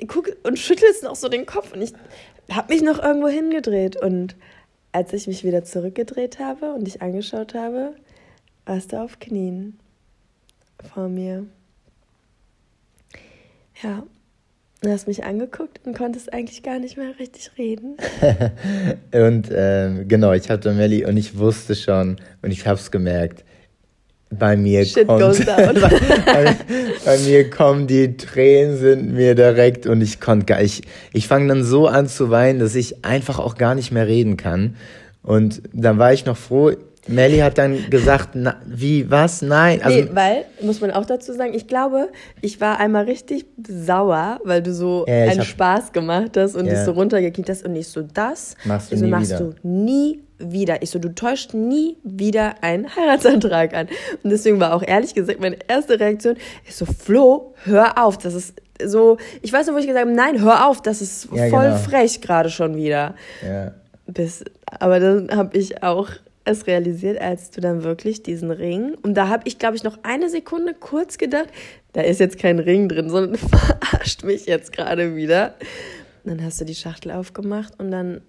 [0.08, 1.94] guck, und schüttelst noch so den Kopf und ich
[2.52, 4.36] habe mich noch irgendwo hingedreht und
[4.94, 7.94] als ich mich wieder zurückgedreht habe und dich angeschaut habe,
[8.66, 9.78] warst du auf Knien
[10.94, 11.46] vor mir.
[13.82, 14.04] Ja,
[14.82, 17.98] du hast mich angeguckt und konntest eigentlich gar nicht mehr richtig reden.
[19.12, 23.44] und ähm, genau, ich hatte Melli und ich wusste schon und ich habe es gemerkt.
[24.32, 25.76] Bei mir Shit kommt, goes down.
[26.26, 26.56] bei,
[27.06, 30.82] bei, mir kommen die Tränen sind mir direkt und ich konnte gar ich
[31.14, 34.36] ich fange dann so an zu weinen, dass ich einfach auch gar nicht mehr reden
[34.36, 34.76] kann.
[35.22, 36.72] Und dann war ich noch froh,
[37.08, 39.42] Melly hat dann gesagt, na, wie, was?
[39.42, 39.82] Nein.
[39.84, 42.10] Also, nee, weil, muss man auch dazu sagen, ich glaube,
[42.42, 46.66] ich war einmal richtig sauer, weil du so ja, einen hab, Spaß gemacht hast und
[46.66, 46.74] ja.
[46.74, 49.40] dich so runtergekickt hast und ich so, das machst du, so, nie, machst wieder.
[49.40, 50.82] du nie wieder.
[50.82, 53.88] Ich so, du täuscht nie wieder einen Heiratsantrag an.
[54.24, 56.36] Und deswegen war auch ehrlich gesagt meine erste Reaktion,
[56.68, 60.16] ich so, Flo, hör auf, das ist so, ich weiß noch, wo ich gesagt habe,
[60.16, 61.78] nein, hör auf, das ist ja, voll genau.
[61.78, 63.16] frech gerade schon wieder.
[63.46, 63.72] Ja.
[64.08, 66.10] Bis, aber dann habe ich auch
[66.46, 68.96] es realisiert, als du dann wirklich diesen Ring.
[69.02, 71.50] Und da habe ich, glaube ich, noch eine Sekunde kurz gedacht,
[71.94, 73.36] da ist jetzt kein Ring drin, sondern
[73.80, 75.56] verarscht mich jetzt gerade wieder.
[76.24, 78.22] Und dann hast du die Schachtel aufgemacht und dann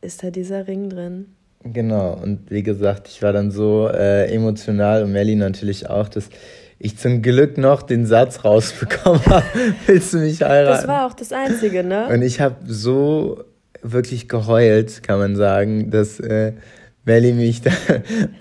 [0.00, 1.26] ist da dieser Ring drin.
[1.62, 6.30] Genau, und wie gesagt, ich war dann so äh, emotional und Melly natürlich auch, dass
[6.78, 9.44] ich zum Glück noch den Satz rausbekommen habe,
[9.86, 10.78] willst du mich heiraten?
[10.78, 12.08] Das war auch das Einzige, ne?
[12.08, 13.44] Und ich habe so
[13.82, 16.54] wirklich geheult, kann man sagen, dass äh,
[17.04, 17.70] Melly mich da.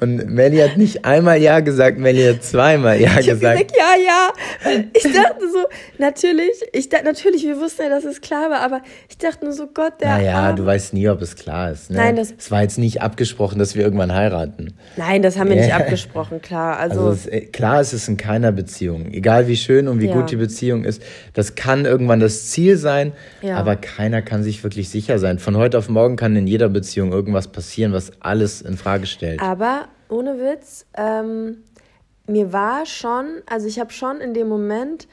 [0.01, 3.69] Und Melly hat nicht einmal Ja gesagt, Melly hat zweimal Ja ich gesagt.
[3.69, 3.71] gesagt.
[3.77, 4.81] Ja, ja.
[4.93, 5.65] Ich dachte so,
[5.97, 9.53] natürlich, ich dachte, natürlich, wir wussten ja, dass es klar war, aber ich dachte nur
[9.53, 10.09] so, Gott, der.
[10.09, 10.55] Naja, Arme.
[10.55, 11.89] du weißt nie, ob es klar ist.
[11.89, 11.97] Ne?
[11.97, 12.33] Nein, das.
[12.37, 14.73] Es war jetzt nicht abgesprochen, dass wir irgendwann heiraten.
[14.97, 16.77] Nein, das haben wir nicht abgesprochen, klar.
[16.77, 19.11] Also, also es, äh, klar ist es in keiner Beziehung.
[19.13, 20.13] Egal wie schön und wie ja.
[20.13, 21.01] gut die Beziehung ist.
[21.33, 23.55] Das kann irgendwann das Ziel sein, ja.
[23.55, 25.39] aber keiner kann sich wirklich sicher sein.
[25.39, 29.05] Von heute auf morgen kann in jeder Beziehung irgendwas passieren, was alles alles in Frage
[29.05, 29.41] stellt.
[29.41, 31.63] Aber ohne Witz, ähm,
[32.27, 35.07] mir war schon, also ich habe schon in dem Moment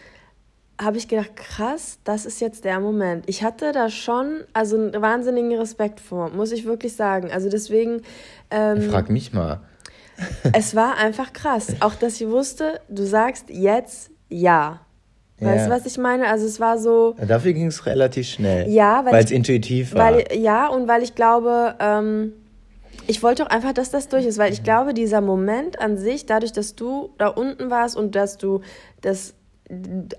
[0.81, 3.25] habe ich gedacht, krass, das ist jetzt der Moment.
[3.29, 7.31] Ich hatte da schon also einen wahnsinnigen Respekt vor, muss ich wirklich sagen.
[7.33, 8.03] Also deswegen.
[8.51, 9.61] Ähm, Frag mich mal.
[10.53, 11.77] es war einfach krass.
[11.81, 14.81] Auch, dass ich wusste, du sagst jetzt ja.
[15.41, 15.77] Weißt du, Ja.
[15.77, 16.29] was ich meine?
[16.29, 17.15] Also es war so.
[17.27, 18.69] Dafür ging es relativ schnell.
[18.71, 20.13] Ja, weil es intuitiv war.
[20.13, 22.33] Weil, ja, und weil ich glaube, ähm,
[23.07, 26.27] ich wollte auch einfach, dass das durch ist, weil ich glaube, dieser Moment an sich,
[26.27, 28.61] dadurch, dass du da unten warst und dass du
[29.01, 29.35] das,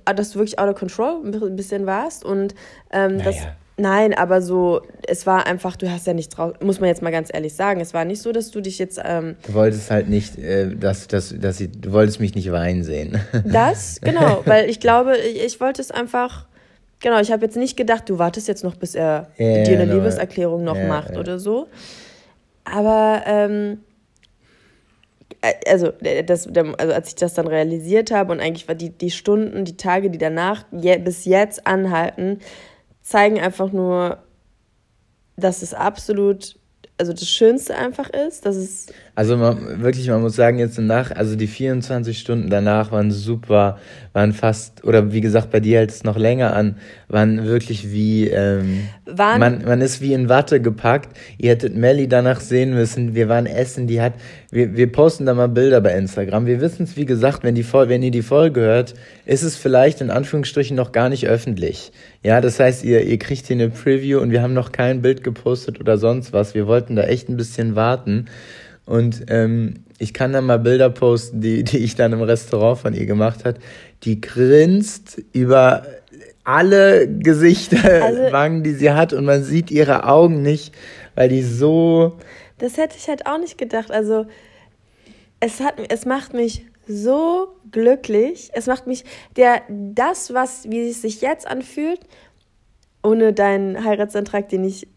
[0.05, 2.55] dass du wirklich out of control ein bisschen warst und
[2.91, 3.35] ähm, das.
[3.35, 3.55] Naja.
[3.79, 7.11] Nein, aber so, es war einfach, du hast ja nichts draus, muss man jetzt mal
[7.11, 7.79] ganz ehrlich sagen.
[7.79, 11.07] Es war nicht so, dass du dich jetzt, ähm, Du wolltest halt nicht, äh, dass,
[11.07, 13.21] dass, dass sie, du wolltest mich nicht weinen sehen.
[13.45, 16.47] das, genau, weil ich glaube, ich, ich wollte es einfach,
[17.01, 19.85] genau, ich habe jetzt nicht gedacht, du wartest jetzt noch, bis er Ja, dir eine
[19.85, 19.93] genau.
[19.93, 21.19] Liebeserklärung noch Ja, macht ja.
[21.19, 21.67] oder so.
[22.71, 23.79] Aber, ähm,
[25.41, 28.89] äh, also, äh, das, also als ich das dann realisiert habe und eigentlich war die,
[28.89, 32.39] die Stunden, die Tage, die danach je, bis jetzt anhalten,
[33.01, 34.23] zeigen einfach nur,
[35.37, 36.59] dass es absolut,
[36.99, 41.11] also das Schönste einfach ist, dass es Also man, wirklich, man muss sagen, jetzt nach,
[41.11, 43.77] also die 24 Stunden danach waren super,
[44.13, 48.27] waren fast, oder wie gesagt, bei dir hält es noch länger an, waren wirklich wie,
[48.27, 51.17] ähm, Waren- man, man ist wie in Watte gepackt.
[51.37, 54.13] Ihr hättet Melly danach sehen müssen, wir waren essen, die hat,
[54.49, 56.45] wir, wir posten da mal Bilder bei Instagram.
[56.45, 58.93] Wir wissen es, wie gesagt, wenn, die, wenn ihr die Folge hört,
[59.25, 61.91] ist es vielleicht in Anführungsstrichen noch gar nicht öffentlich.
[62.23, 65.23] Ja, das heißt, ihr, ihr kriegt hier eine Preview und wir haben noch kein Bild
[65.23, 66.53] gepostet oder sonst was.
[66.53, 68.27] Wir wollten da echt ein bisschen warten.
[68.85, 72.93] Und ähm, ich kann dann mal Bilder posten, die, die ich dann im Restaurant von
[72.93, 73.57] ihr gemacht hat.
[74.03, 75.83] Die grinst über
[76.45, 80.73] alle Gesichter, Also- Wangen, die sie hat und man sieht ihre Augen nicht,
[81.15, 82.17] weil die so
[82.57, 83.91] Das hätte ich halt auch nicht gedacht.
[83.91, 84.25] Also,
[85.39, 88.49] es, hat, es macht mich so glücklich.
[88.53, 89.03] Es macht mich,
[89.35, 91.99] der, das, was, wie es sich jetzt anfühlt,
[93.03, 94.87] ohne deinen Heiratsantrag, den ich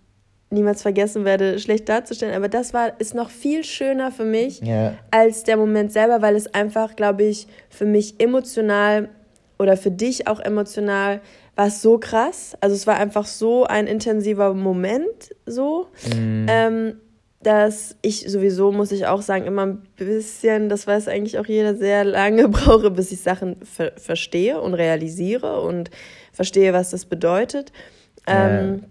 [0.52, 4.94] niemals vergessen werde, schlecht darzustellen, aber das war, ist noch viel schöner für mich Ja.
[5.12, 9.10] als der Moment selber, weil es einfach, glaube ich, für mich emotional
[9.60, 11.20] oder für dich auch emotional
[11.54, 12.56] war es so krass.
[12.60, 15.86] Also es war einfach so ein intensiver Moment, so,
[16.48, 17.00] ähm,
[17.42, 21.74] dass ich sowieso, muss ich auch sagen, immer ein bisschen, das weiß eigentlich auch jeder,
[21.74, 25.90] sehr lange brauche, bis ich Sachen ver verstehe und realisiere und
[26.32, 27.72] verstehe, was das bedeutet.
[28.26, 28.84] Ähm,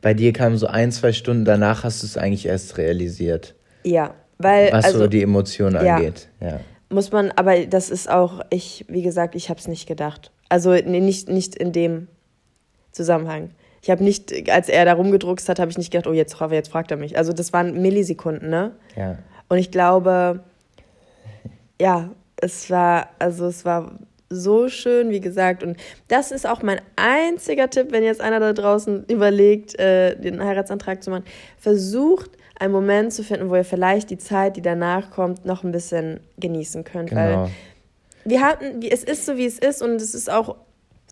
[0.00, 4.14] bei dir kam so ein, zwei Stunden danach hast du es eigentlich erst realisiert, ja,
[4.38, 5.96] weil was also so die Emotionen ja.
[5.96, 6.28] angeht.
[6.40, 6.60] Ja.
[6.90, 10.30] muss man, aber das ist auch, ich, wie gesagt, ich habe es nicht gedacht.
[10.48, 12.06] Also nicht, nicht in dem
[12.92, 13.50] Zusammenhang.
[13.84, 16.70] Ich habe nicht, als er da rumgedruckst hat, habe ich nicht gedacht, oh, jetzt, jetzt
[16.70, 17.18] fragt er mich.
[17.18, 18.72] Also das waren Millisekunden, ne?
[18.96, 19.18] ja.
[19.50, 20.40] Und ich glaube,
[21.78, 23.98] ja, es war, also es war
[24.30, 25.62] so schön, wie gesagt.
[25.62, 25.76] Und
[26.08, 31.02] das ist auch mein einziger Tipp, wenn jetzt einer da draußen überlegt, äh, den Heiratsantrag
[31.02, 31.24] zu machen.
[31.58, 35.72] Versucht, einen Moment zu finden, wo ihr vielleicht die Zeit, die danach kommt, noch ein
[35.72, 37.14] bisschen genießen könnt.
[37.14, 37.50] Weil Genau.
[38.24, 40.56] wir hatten, es ist so, wie es ist und es ist auch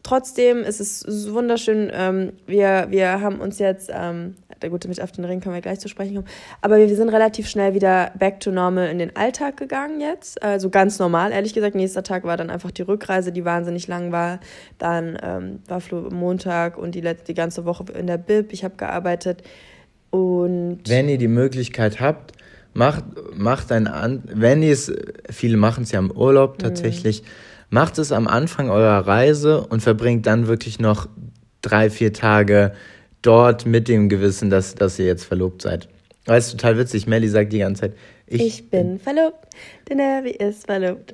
[0.02, 1.90] trotzdem, es ist so wunderschön.
[1.92, 5.62] Ähm, wir, wir haben uns jetzt, ähm, der gute mit auf den Ring können wir
[5.62, 6.28] gleich zu sprechen kommen,
[6.60, 10.42] aber wir, wir sind relativ schnell wieder back to normal in den Alltag gegangen jetzt.
[10.42, 11.74] Also ganz normal, ehrlich gesagt.
[11.74, 14.40] Nächster Tag war dann einfach die Rückreise, die wahnsinnig lang war.
[14.78, 18.52] Dann ähm, war Flo Montag und die, letzte, die ganze Woche in der Bib.
[18.52, 19.42] Ich habe gearbeitet
[20.12, 22.32] und Wenn ihr die Möglichkeit habt,
[22.74, 24.92] macht, macht ein An wenn ihr es,
[25.30, 27.22] viele machen es ja im Urlaub tatsächlich,
[27.72, 31.08] macht es am Anfang eurer Reise und verbringt dann wirklich noch
[31.62, 32.72] drei, vier Tage
[33.22, 35.88] dort mit dem Gewissen, dass, dass ihr jetzt verlobt seid.
[36.26, 37.94] Weil es ist total witzig, Melly sagt die ganze Zeit,
[38.26, 39.46] ich, Ich bin verlobt,
[39.88, 41.12] der Nervi ist verlobt.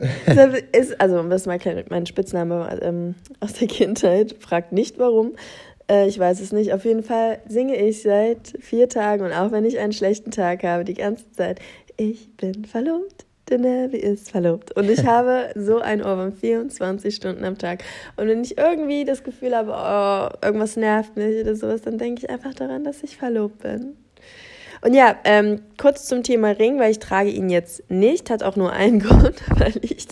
[0.73, 4.37] Ist, also, das ist mein, kleiner- mein Spitzname ähm, aus der Kindheit.
[4.40, 5.33] Fragt nicht warum.
[5.90, 6.73] Äh, ich weiß es nicht.
[6.73, 10.62] Auf jeden Fall singe ich seit vier Tagen und auch wenn ich einen schlechten Tag
[10.64, 11.61] habe, die ganze Zeit.
[11.97, 14.73] Ich bin verlobt, der Nervi ist verlobt.
[14.77, 17.83] Und ich habe so ein Ohrwurm 24 Stunden am Tag.
[18.17, 22.23] Und wenn ich irgendwie das Gefühl habe, oh, irgendwas nervt mich oder sowas, dann denke
[22.23, 23.97] ich einfach daran, dass ich verlobt bin.
[24.81, 28.57] Und ja, ähm, kurz zum Thema Ring, weil ich trage ihn jetzt nicht, hat auch
[28.57, 30.07] nur einen Grund, weil ich,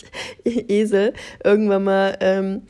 [0.45, 1.13] ihr Esel,
[1.45, 2.63] irgendwann mal, ähm,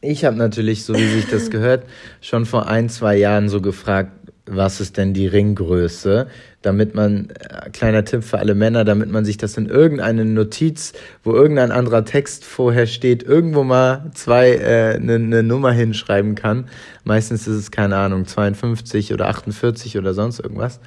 [0.00, 1.84] Ich habe natürlich, so wie sich das gehört,
[2.20, 4.12] schon vor ein, zwei Jahren so gefragt,
[4.46, 6.26] was ist denn die Ringgröße,
[6.62, 10.92] damit man, äh, kleiner Tipp für alle Männer, damit man sich das in irgendeine Notiz,
[11.22, 16.68] wo irgendein anderer Text vorher steht, irgendwo mal zwei, äh, eine ne Nummer hinschreiben kann.
[17.04, 20.80] Meistens ist es, keine Ahnung, 52 oder 48 oder sonst irgendwas.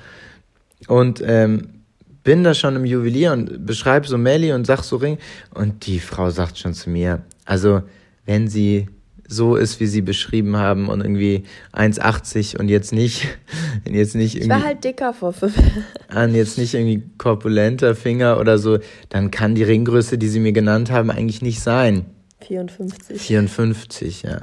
[0.87, 1.69] Und ähm,
[2.23, 5.17] bin da schon im Juwelier und beschreibe so Melly und sag so Ring.
[5.53, 7.83] Und die Frau sagt schon zu mir, also
[8.25, 8.87] wenn sie
[9.27, 13.27] so ist, wie sie beschrieben haben und irgendwie 1,80 und jetzt nicht,
[13.89, 14.53] jetzt nicht irgendwie.
[14.53, 15.55] Ich war halt dicker vor fünf
[16.09, 16.35] Jahren.
[16.35, 20.91] Jetzt nicht irgendwie korpulenter Finger oder so, dann kann die Ringgröße, die sie mir genannt
[20.91, 22.05] haben, eigentlich nicht sein.
[22.41, 23.19] 54.
[23.19, 24.41] 54, ja.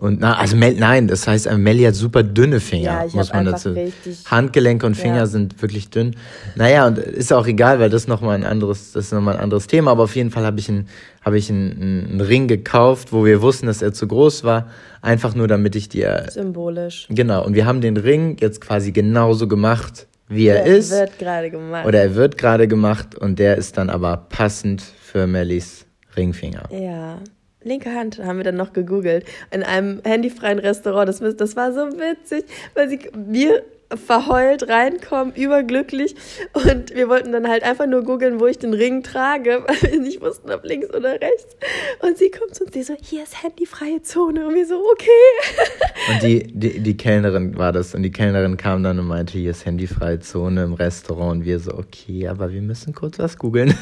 [0.00, 3.34] Und na, also Mel, nein, das heißt, äh, Melly hat super dünne Finger, ja, muss
[3.34, 3.76] man dazu.
[4.24, 5.26] Handgelenke und Finger ja.
[5.26, 6.16] sind wirklich dünn.
[6.56, 9.66] Naja, und ist auch egal, weil das nochmal ein anderes, das ist nochmal ein anderes
[9.66, 9.90] Thema.
[9.90, 10.88] Aber auf jeden Fall habe ich einen,
[11.22, 14.70] habe ich einen, einen Ring gekauft, wo wir wussten, dass er zu groß war,
[15.02, 17.06] einfach nur damit ich dir symbolisch.
[17.10, 17.44] Genau.
[17.44, 20.92] Und wir haben den Ring jetzt quasi genauso gemacht, wie er, er ist.
[20.92, 21.84] Er wird gerade gemacht.
[21.84, 25.84] Oder er wird gerade gemacht und der ist dann aber passend für Mellys
[26.16, 26.70] Ringfinger.
[26.72, 27.18] Ja
[27.62, 31.08] linke Hand, haben wir dann noch gegoogelt, in einem handyfreien Restaurant.
[31.08, 32.44] Das, das war so witzig,
[32.74, 33.62] weil sie, wir
[33.94, 36.14] verheult reinkommen, überglücklich.
[36.52, 40.00] Und wir wollten dann halt einfach nur googeln, wo ich den Ring trage, weil wir
[40.00, 41.56] nicht wussten, ob links oder rechts.
[42.00, 44.46] Und sie kommt zu uns, die so, hier ist handyfreie Zone.
[44.46, 46.12] Und wir so, okay.
[46.12, 47.94] Und die, die, die Kellnerin war das.
[47.94, 51.32] Und die Kellnerin kam dann und meinte, hier ist handyfreie Zone im Restaurant.
[51.32, 53.74] Und wir so, okay, aber wir müssen kurz was googeln.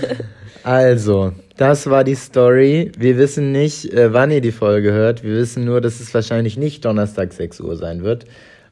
[0.62, 2.90] also, das war die Story.
[2.96, 5.22] Wir wissen nicht, äh, wann ihr die Folge hört.
[5.22, 8.24] Wir wissen nur, dass es wahrscheinlich nicht Donnerstag 6 Uhr sein wird,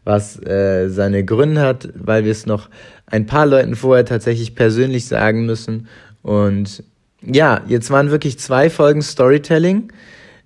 [0.09, 2.71] was äh, seine Gründe hat, weil wir es noch
[3.05, 5.87] ein paar Leuten vorher tatsächlich persönlich sagen müssen.
[6.23, 6.83] Und
[7.21, 9.93] ja, jetzt waren wirklich zwei Folgen Storytelling.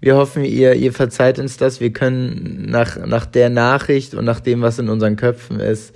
[0.01, 1.81] Wir hoffen, ihr, ihr verzeiht uns das.
[1.81, 5.95] Wir können nach, nach der Nachricht und nach dem, was in unseren Köpfen ist,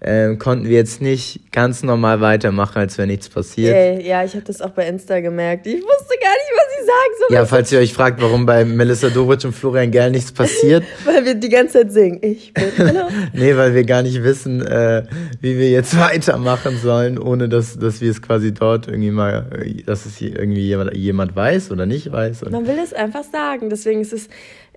[0.00, 3.74] äh, konnten wir jetzt nicht ganz normal weitermachen, als wäre nichts passiert.
[3.74, 5.66] Ey, ja, ich habe das auch bei Insta gemerkt.
[5.66, 7.36] Ich wusste gar nicht, was ich sagen soll.
[7.36, 10.84] Ja, falls ihr euch fragt, warum bei Melissa Dobritsch und Florian Gell nichts passiert.
[11.04, 12.18] weil wir die ganze Zeit singen.
[12.22, 13.08] Ich bin hallo.
[13.32, 15.04] nee, weil wir gar nicht wissen, äh,
[15.40, 19.50] wie wir jetzt weitermachen sollen, ohne dass, dass wir es quasi dort irgendwie mal,
[19.84, 22.44] dass es irgendwie jemand, jemand weiß oder nicht weiß.
[22.44, 23.68] Und Man will es einfach sagen.
[23.70, 24.28] Deswegen ist es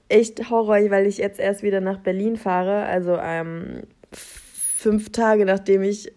[0.09, 2.83] echt Horror, weil ich jetzt erst wieder nach Berlin fahre.
[2.85, 6.11] Also ähm, fünf Tage nachdem ich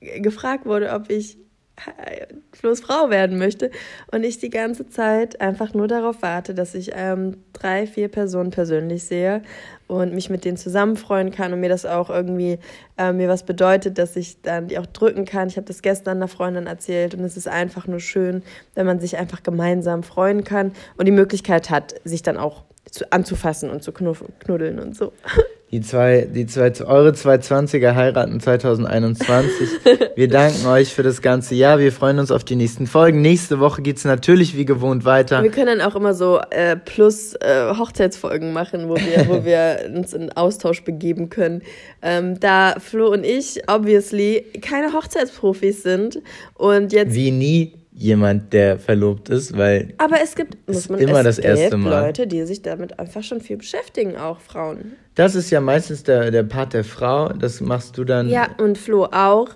[0.00, 1.38] gefragt wurde, ob ich
[2.52, 3.70] Flo's Frau werden möchte
[4.10, 8.50] und ich die ganze Zeit einfach nur darauf warte, dass ich ähm, drei, vier Personen
[8.50, 9.42] persönlich sehe
[9.88, 12.58] und mich mit denen zusammenfreuen kann und mir das auch irgendwie
[12.98, 15.48] äh, mir was bedeutet, dass ich dann die auch drücken kann.
[15.48, 18.42] Ich habe das gestern einer Freundin erzählt und es ist einfach nur schön,
[18.74, 23.10] wenn man sich einfach gemeinsam freuen kann und die Möglichkeit hat, sich dann auch zu,
[23.12, 25.12] anzufassen und zu knuddeln und so.
[25.72, 29.68] Die zwei, die zwei, eure 220er heiraten 2021.
[30.16, 31.78] Wir danken euch für das ganze Jahr.
[31.78, 33.22] Wir freuen uns auf die nächsten Folgen.
[33.22, 35.42] Nächste Woche geht's natürlich wie gewohnt weiter.
[35.42, 39.90] Wir können dann auch immer so äh, plus äh, Hochzeitsfolgen machen, wo wir, wo wir
[39.96, 41.62] uns in Austausch begeben können.
[42.02, 46.20] Ähm, da Flo und ich obviously keine Hochzeitsprofis sind
[46.52, 47.14] und jetzt.
[47.14, 49.94] Wie nie jemand, der verlobt ist, weil.
[49.98, 52.06] Aber es gibt muss man, immer es das erste Mal.
[52.06, 54.92] Leute, die sich damit einfach schon viel beschäftigen, auch Frauen.
[55.14, 57.28] Das ist ja meistens der, der Part der Frau.
[57.28, 58.28] Das machst du dann.
[58.28, 59.50] Ja, und Flo auch.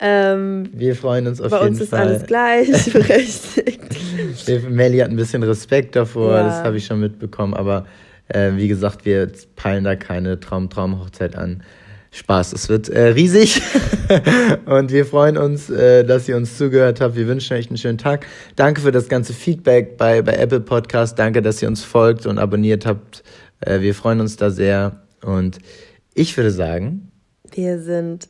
[0.00, 1.60] Ähm, wir freuen uns auf jeden Fall.
[1.60, 4.68] Bei uns ist alles gleichberechtigt.
[4.70, 6.44] Melly hat ein bisschen Respekt davor, ja.
[6.44, 7.54] das habe ich schon mitbekommen.
[7.54, 7.86] Aber
[8.28, 11.62] äh, wie gesagt, wir peilen da keine Traum-Traum-Hochzeit an.
[12.14, 12.52] Spaß.
[12.52, 13.60] Es wird äh, riesig
[14.66, 17.16] und wir freuen uns, äh, dass ihr uns zugehört habt.
[17.16, 18.26] Wir wünschen euch einen schönen Tag.
[18.54, 21.18] Danke für das ganze Feedback bei, bei Apple Podcast.
[21.18, 23.24] Danke, dass ihr uns folgt und abonniert habt.
[23.60, 25.58] Äh, wir freuen uns da sehr und
[26.14, 27.10] ich würde sagen,
[27.50, 28.28] wir sind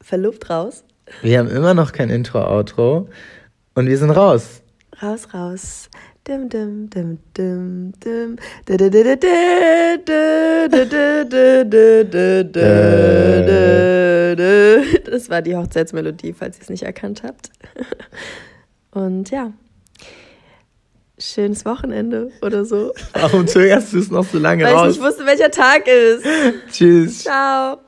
[0.00, 0.84] verlobt raus.
[1.22, 3.08] Wir haben immer noch kein Intro-Outro
[3.74, 4.62] und wir sind raus.
[5.02, 5.90] Raus, raus.
[15.04, 17.50] Das war die Hochzeitsmelodie, falls ihr es nicht erkannt habt.
[18.90, 19.52] Und ja,
[21.18, 22.92] schönes Wochenende oder so.
[23.12, 24.82] Warum zögerst du es noch so lange Weil raus?
[24.82, 26.26] Weil ich nicht wusste, welcher Tag ist.
[26.72, 27.22] Tschüss.
[27.22, 27.78] Ciao.